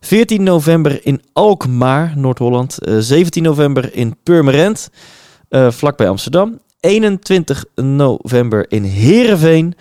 14 0.00 0.42
november 0.42 1.06
in 1.06 1.22
Alkmaar, 1.32 2.12
Noord-Holland. 2.16 2.78
17 2.98 3.42
november 3.42 3.94
in 3.94 4.16
Purmerend, 4.22 4.90
vlakbij 5.70 6.08
Amsterdam. 6.08 6.62
21 6.84 7.64
november 7.74 8.70
in 8.70 8.82
Heerenveen. 8.82 9.74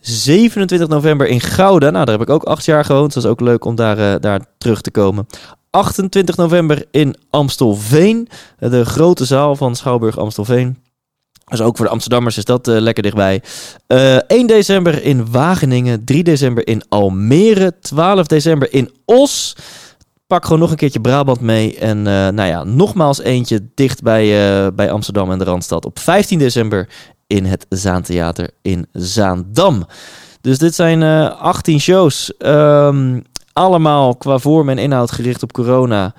27 0.00 0.88
november 0.88 1.26
in 1.26 1.40
Gouda. 1.40 1.90
Nou, 1.90 2.04
daar 2.04 2.18
heb 2.18 2.28
ik 2.28 2.34
ook 2.34 2.42
acht 2.42 2.64
jaar 2.64 2.84
gewoond. 2.84 3.12
Dus 3.12 3.22
dat 3.22 3.24
is 3.24 3.30
ook 3.30 3.40
leuk 3.40 3.64
om 3.64 3.74
daar, 3.74 3.98
uh, 3.98 4.14
daar 4.20 4.40
terug 4.58 4.80
te 4.80 4.90
komen. 4.90 5.26
28 5.70 6.36
november 6.36 6.84
in 6.90 7.16
Amstelveen. 7.30 8.28
De 8.58 8.84
grote 8.84 9.24
zaal 9.24 9.56
van 9.56 9.76
Schouwburg 9.76 10.18
Amstelveen. 10.18 10.78
Dus 11.44 11.60
ook 11.60 11.76
voor 11.76 11.86
de 11.86 11.92
Amsterdammers 11.92 12.36
is 12.36 12.44
dat 12.44 12.68
uh, 12.68 12.78
lekker 12.78 13.02
dichtbij. 13.02 13.42
Uh, 13.88 14.16
eh, 14.16 14.22
1 14.26 14.46
december 14.46 15.02
in 15.02 15.30
Wageningen. 15.30 16.04
3 16.04 16.22
december 16.22 16.66
in 16.66 16.82
Almere. 16.88 17.74
12 17.80 18.26
december 18.26 18.72
in 18.72 18.90
Os 19.04 19.56
pak 20.32 20.44
gewoon 20.44 20.58
nog 20.58 20.70
een 20.70 20.76
keertje 20.76 21.00
Brabant 21.00 21.40
mee. 21.40 21.78
En 21.78 21.98
uh, 21.98 22.04
nou 22.04 22.42
ja, 22.42 22.64
nogmaals 22.64 23.20
eentje 23.20 23.68
dicht 23.74 24.02
bij, 24.02 24.24
uh, 24.64 24.66
bij 24.74 24.90
Amsterdam 24.90 25.30
en 25.30 25.38
de 25.38 25.44
Randstad. 25.44 25.84
Op 25.84 25.98
15 25.98 26.38
december 26.38 26.88
in 27.26 27.44
het 27.44 27.66
Zaantheater 27.68 28.50
in 28.62 28.86
Zaandam. 28.92 29.86
Dus 30.40 30.58
dit 30.58 30.74
zijn 30.74 31.00
uh, 31.00 31.24
eh, 31.24 31.40
18 31.40 31.80
shows. 31.80 32.32
Um, 32.38 33.22
allemaal 33.52 34.16
qua 34.16 34.38
vorm 34.38 34.68
en 34.68 34.78
inhoud 34.78 35.10
gericht 35.10 35.42
op 35.42 35.52
corona. 35.52 36.14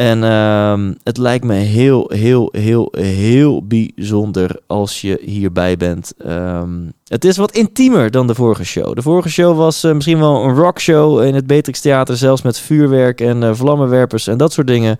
En 0.00 0.22
um, 0.22 0.96
het 1.02 1.16
lijkt 1.16 1.44
me 1.44 1.54
heel, 1.54 2.10
heel, 2.14 2.48
heel, 2.52 2.88
heel 2.98 3.66
bijzonder 3.66 4.60
als 4.66 5.00
je 5.00 5.18
hierbij 5.22 5.76
bent. 5.76 6.12
Um, 6.26 6.92
het 7.04 7.24
is 7.24 7.36
wat 7.36 7.52
intiemer 7.52 8.10
dan 8.10 8.26
de 8.26 8.34
vorige 8.34 8.64
show. 8.64 8.94
De 8.94 9.02
vorige 9.02 9.28
show 9.28 9.56
was 9.56 9.84
uh, 9.84 9.92
misschien 9.92 10.18
wel 10.18 10.44
een 10.44 10.54
rockshow 10.54 11.22
in 11.22 11.34
het 11.34 11.46
Beatrix 11.46 11.80
Theater, 11.80 12.16
zelfs 12.16 12.42
met 12.42 12.58
vuurwerk 12.58 13.20
en 13.20 13.42
uh, 13.42 13.54
vlammenwerpers 13.54 14.26
en 14.26 14.38
dat 14.38 14.52
soort 14.52 14.66
dingen. 14.66 14.96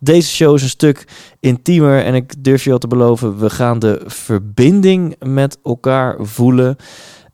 Deze 0.00 0.28
show 0.28 0.54
is 0.54 0.62
een 0.62 0.68
stuk 0.68 1.04
intiemer 1.40 2.04
en 2.04 2.14
ik 2.14 2.44
durf 2.44 2.64
je 2.64 2.72
al 2.72 2.78
te 2.78 2.88
beloven, 2.88 3.38
we 3.38 3.50
gaan 3.50 3.78
de 3.78 4.02
verbinding 4.06 5.16
met 5.24 5.58
elkaar 5.62 6.16
voelen. 6.20 6.76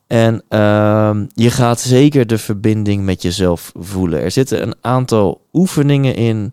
En 0.06 0.42
uh, 0.48 1.10
je 1.34 1.50
gaat 1.50 1.80
zeker 1.80 2.26
de 2.26 2.38
verbinding 2.38 3.04
met 3.04 3.22
jezelf 3.22 3.72
voelen. 3.78 4.20
Er 4.20 4.30
zitten 4.30 4.62
een 4.62 4.74
aantal 4.80 5.40
oefeningen 5.52 6.14
in. 6.14 6.52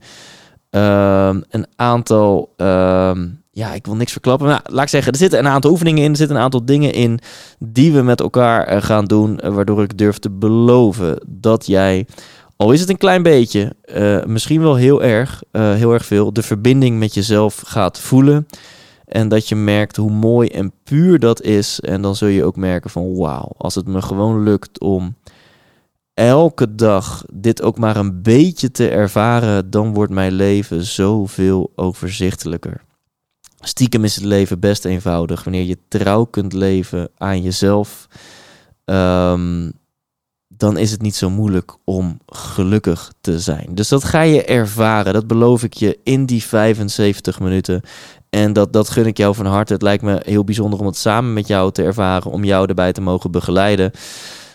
Um, 0.72 1.44
een 1.50 1.68
aantal 1.76 2.54
um, 2.58 3.40
ja, 3.60 3.74
ik 3.74 3.86
wil 3.86 3.96
niks 3.96 4.12
verklappen. 4.12 4.48
Maar 4.48 4.62
laat 4.64 4.84
ik 4.84 4.90
zeggen, 4.90 5.12
er 5.12 5.18
zitten 5.18 5.40
een 5.40 5.48
aantal 5.48 5.72
oefeningen 5.72 6.04
in. 6.04 6.12
Er 6.12 6.18
zitten 6.18 6.36
een 6.36 6.42
aantal 6.42 6.66
dingen 6.66 6.94
in 6.94 7.20
die 7.60 7.94
we 7.94 8.02
met 8.02 8.20
elkaar 8.20 8.64
eh, 8.64 8.82
gaan 8.82 9.06
doen. 9.06 9.40
eh, 9.40 9.54
waardoor 9.54 9.84
ik 9.84 9.98
durf 9.98 10.18
te 10.18 10.30
beloven 10.30 11.22
dat 11.28 11.66
jij, 11.66 12.08
al 12.56 12.72
is 12.72 12.80
het 12.80 12.90
een 12.90 12.98
klein 12.98 13.24
beetje, 13.24 13.76
eh, 13.82 14.24
misschien 14.24 14.62
wel 14.62 14.76
heel 14.76 15.04
erg, 15.04 15.44
heel 15.52 15.94
erg 15.94 16.06
veel, 16.06 16.34
de 16.34 16.42
verbinding 16.42 17.00
met 17.00 17.14
jezelf 17.14 17.64
gaat 17.66 18.00
voelen. 18.00 18.48
En 19.06 19.28
dat 19.28 19.48
je 19.48 19.56
merkt 19.56 19.96
hoe 19.96 20.12
mooi 20.12 20.50
en 20.50 20.72
puur 20.84 21.20
dat 21.20 21.42
is. 21.42 21.80
En 21.80 22.02
dan 22.02 22.16
zul 22.16 22.28
je 22.28 22.44
ook 22.44 22.56
merken 22.56 22.90
van 22.90 23.16
wauw, 23.16 23.52
als 23.58 23.76
het 23.76 23.88
me 23.88 24.02
gewoon 24.02 24.44
lukt 24.44 24.80
om 24.80 25.16
elke 26.20 26.76
dag 26.76 27.24
dit 27.34 27.62
ook 27.62 27.78
maar 27.78 27.96
een 27.96 28.22
beetje 28.22 28.72
te 28.72 28.90
ervaren, 28.90 29.70
dan 29.70 29.94
wordt 29.94 30.12
mijn 30.12 30.32
leven 30.32 30.84
zoveel 30.84 31.72
overzichtelijker. 31.76 32.82
Stiekem 33.60 34.04
is 34.04 34.16
het 34.16 34.24
leven 34.24 34.60
best 34.60 34.86
eenvoudig 34.86 35.44
wanneer 35.44 35.64
je 35.64 35.78
trouw 35.88 36.24
kunt 36.26 36.54
leven 36.54 37.10
aan 37.18 37.42
jezelf. 37.42 38.08
ehm, 38.86 39.70
dan 40.48 40.78
is 40.78 40.92
het 40.92 41.02
niet 41.02 41.16
zo 41.16 41.30
moeilijk 41.30 41.78
om 41.84 42.20
gelukkig 42.28 43.12
te 43.22 43.40
zijn. 43.40 43.68
Dus 43.72 43.88
dat 43.88 44.04
ga 44.04 44.22
je 44.22 44.46
ervaren. 44.46 45.14
Dat 45.14 45.28
beloof 45.28 45.64
ik 45.64 45.74
je 45.74 46.00
in 46.04 46.26
die 46.26 46.44
75 46.44 47.40
minuten. 47.40 47.82
En 48.30 48.54
dat, 48.54 48.74
dat 48.74 48.90
gun 48.90 49.06
ik 49.06 49.18
jou 49.18 49.36
van 49.36 49.46
harte. 49.46 49.74
Het 49.74 49.82
lijkt 49.82 50.04
me 50.04 50.22
heel 50.26 50.44
bijzonder 50.44 50.80
om 50.80 50.86
het 50.86 50.98
samen 50.98 51.34
met 51.34 51.48
jou 51.48 51.72
te 51.72 51.84
ervaren. 51.84 52.32
Om 52.32 52.44
jou 52.44 52.68
erbij 52.68 52.92
te 52.92 53.02
mogen 53.02 53.32
begeleiden. 53.32 53.92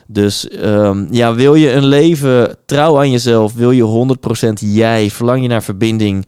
Dus 0.07 0.49
ehm, 0.49 1.07
ja, 1.11 1.35
wil 1.35 1.55
je 1.55 1.73
een 1.73 1.87
leven 1.87 2.57
trouw 2.67 2.99
aan 2.99 3.11
jezelf? 3.11 3.55
Wil 3.55 3.71
je 3.71 4.17
100% 4.49 4.53
jij? 4.61 5.11
Verlang 5.11 5.43
je 5.43 5.49
naar 5.49 5.63
verbinding? 5.63 6.27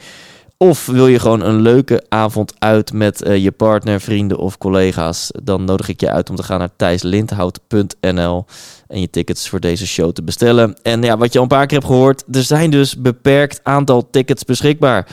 Of 0.58 0.86
wil 0.86 1.06
je 1.06 1.18
gewoon 1.18 1.42
een 1.42 1.60
leuke 1.60 2.04
avond 2.08 2.52
uit 2.58 2.92
met 2.92 3.22
eh, 3.22 3.36
je 3.42 3.52
partner, 3.52 4.00
vrienden 4.00 4.38
of 4.38 4.58
collega's? 4.58 5.30
Dan 5.42 5.64
nodig 5.64 5.88
ik 5.88 6.00
je 6.00 6.10
uit 6.10 6.30
om 6.30 6.36
te 6.36 6.42
gaan 6.42 6.58
naar 6.58 6.76
thijslindhout.nl 6.76 8.44
en 8.88 9.00
je 9.00 9.10
tickets 9.10 9.48
voor 9.48 9.60
deze 9.60 9.86
show 9.86 10.12
te 10.12 10.22
bestellen. 10.22 10.76
En 10.82 11.02
ja, 11.02 11.16
wat 11.16 11.32
je 11.32 11.38
al 11.38 11.44
een 11.44 11.50
paar 11.50 11.66
keer 11.66 11.78
hebt 11.78 11.90
gehoord, 11.90 12.24
er 12.32 12.42
zijn 12.42 12.70
dus 12.70 12.96
beperkt 12.96 13.60
aantal 13.62 14.10
tickets 14.10 14.44
beschikbaar. 14.44 15.06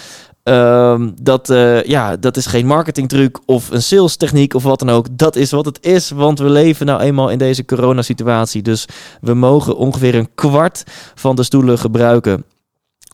Ehm, 0.43 1.09
dat, 1.21 1.49
eh, 1.49 1.83
ja, 1.83 2.17
dat 2.17 2.37
is 2.37 2.45
geen 2.45 2.65
marketingtruc 2.65 3.39
of 3.45 3.71
een 3.71 3.81
sales 3.81 4.15
techniek 4.15 4.53
of 4.53 4.63
wat 4.63 4.79
dan 4.79 4.89
ook. 4.89 5.05
Dat 5.11 5.35
is 5.35 5.51
wat 5.51 5.65
het 5.65 5.85
is, 5.85 6.09
want 6.09 6.39
we 6.39 6.49
leven 6.49 6.85
nou 6.85 7.01
eenmaal 7.01 7.29
in 7.29 7.37
deze 7.37 7.65
coronasituatie. 7.65 8.61
Dus 8.61 8.85
we 9.21 9.33
mogen 9.33 9.77
ongeveer 9.77 10.15
een 10.15 10.29
kwart 10.35 10.83
van 11.15 11.35
de 11.35 11.43
stoelen 11.43 11.77
gebruiken. 11.77 12.45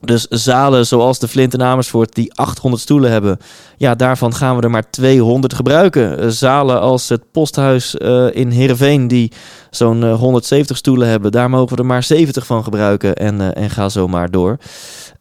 Dus 0.01 0.27
zalen 0.29 0.85
zoals 0.85 1.19
de 1.19 1.27
Flint 1.27 1.53
in 1.53 1.63
Amersfoort 1.63 2.15
die 2.15 2.33
800 2.33 2.81
stoelen 2.81 3.11
hebben. 3.11 3.37
Ja, 3.77 3.95
daarvan 3.95 4.33
gaan 4.33 4.55
we 4.55 4.61
er 4.61 4.69
maar 4.69 4.89
200 4.89 5.53
gebruiken. 5.53 6.19
Eh, 6.19 6.27
Zalen 6.27 6.79
als 6.79 7.09
het 7.09 7.31
posthuis 7.31 7.97
eh, 7.97 8.35
in 8.35 8.49
Heerenveen 8.49 9.07
die 9.07 9.31
zo'n 9.69 10.03
eh, 10.03 10.19
170 10.19 10.77
stoelen 10.77 11.07
hebben. 11.07 11.31
Daar 11.31 11.49
mogen 11.49 11.75
we 11.75 11.81
er 11.81 11.87
maar 11.87 12.03
70 12.03 12.45
van 12.45 12.63
gebruiken 12.63 13.15
en, 13.15 13.41
eh, 13.41 13.63
en 13.63 13.69
ga 13.69 13.89
zo 13.89 14.07
maar 14.07 14.31
door. 14.31 14.57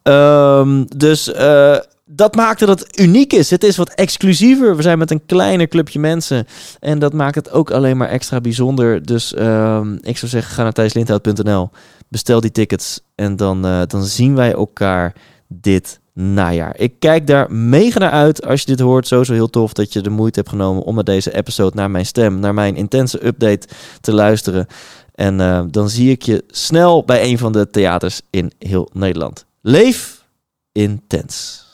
Ehm, 0.03 0.83
dus 0.97 1.31
eh, 1.31 1.75
dat 2.11 2.35
maakt 2.35 2.59
dat 2.59 2.79
het 2.79 2.99
uniek 2.99 3.33
is. 3.33 3.49
Het 3.49 3.63
is 3.63 3.77
wat 3.77 3.93
exclusiever. 3.93 4.75
We 4.75 4.81
zijn 4.81 4.97
met 4.97 5.11
een 5.11 5.25
kleiner 5.25 5.67
clubje 5.67 5.99
mensen. 5.99 6.47
En 6.79 6.99
dat 6.99 7.13
maakt 7.13 7.35
het 7.35 7.51
ook 7.51 7.71
alleen 7.71 7.97
maar 7.97 8.09
extra 8.09 8.41
bijzonder. 8.41 9.05
Dus 9.05 9.33
ehm, 9.33 9.93
ik 10.01 10.17
zou 10.17 10.31
zeggen, 10.31 10.53
ga 10.53 10.63
naar 10.63 10.73
thijslindhout.nl. 10.73 11.69
Bestel 12.07 12.41
die 12.41 12.51
tickets. 12.51 13.01
En 13.15 13.35
dan, 13.35 13.65
eh, 13.65 13.81
dan 13.87 14.03
zien 14.03 14.35
wij 14.35 14.53
elkaar 14.53 15.13
dit 15.47 15.99
najaar. 16.13 16.75
Ik 16.77 16.93
kijk 16.99 17.27
daar 17.27 17.51
mega 17.51 17.99
naar 17.99 18.11
uit. 18.11 18.45
Als 18.45 18.59
je 18.59 18.65
dit 18.65 18.79
hoort, 18.79 19.07
sowieso 19.07 19.33
heel 19.33 19.49
tof 19.49 19.73
dat 19.73 19.93
je 19.93 20.01
de 20.01 20.09
moeite 20.09 20.39
hebt 20.39 20.51
genomen 20.51 20.83
om 20.83 20.95
naar 20.95 21.03
deze 21.03 21.35
episode, 21.35 21.75
naar 21.75 21.91
mijn 21.91 22.05
stem, 22.05 22.39
naar 22.39 22.53
mijn 22.53 22.75
intense 22.75 23.25
update 23.25 23.67
te 24.01 24.13
luisteren. 24.13 24.67
En 25.15 25.41
eh, 25.41 25.63
dan 25.71 25.89
zie 25.89 26.11
ik 26.11 26.21
je 26.21 26.43
snel 26.47 27.03
bij 27.03 27.23
een 27.23 27.37
van 27.37 27.51
de 27.51 27.69
theaters 27.69 28.21
in 28.29 28.51
heel 28.59 28.89
Nederland. 28.93 29.45
Leef 29.61 30.25
intens. 30.71 31.67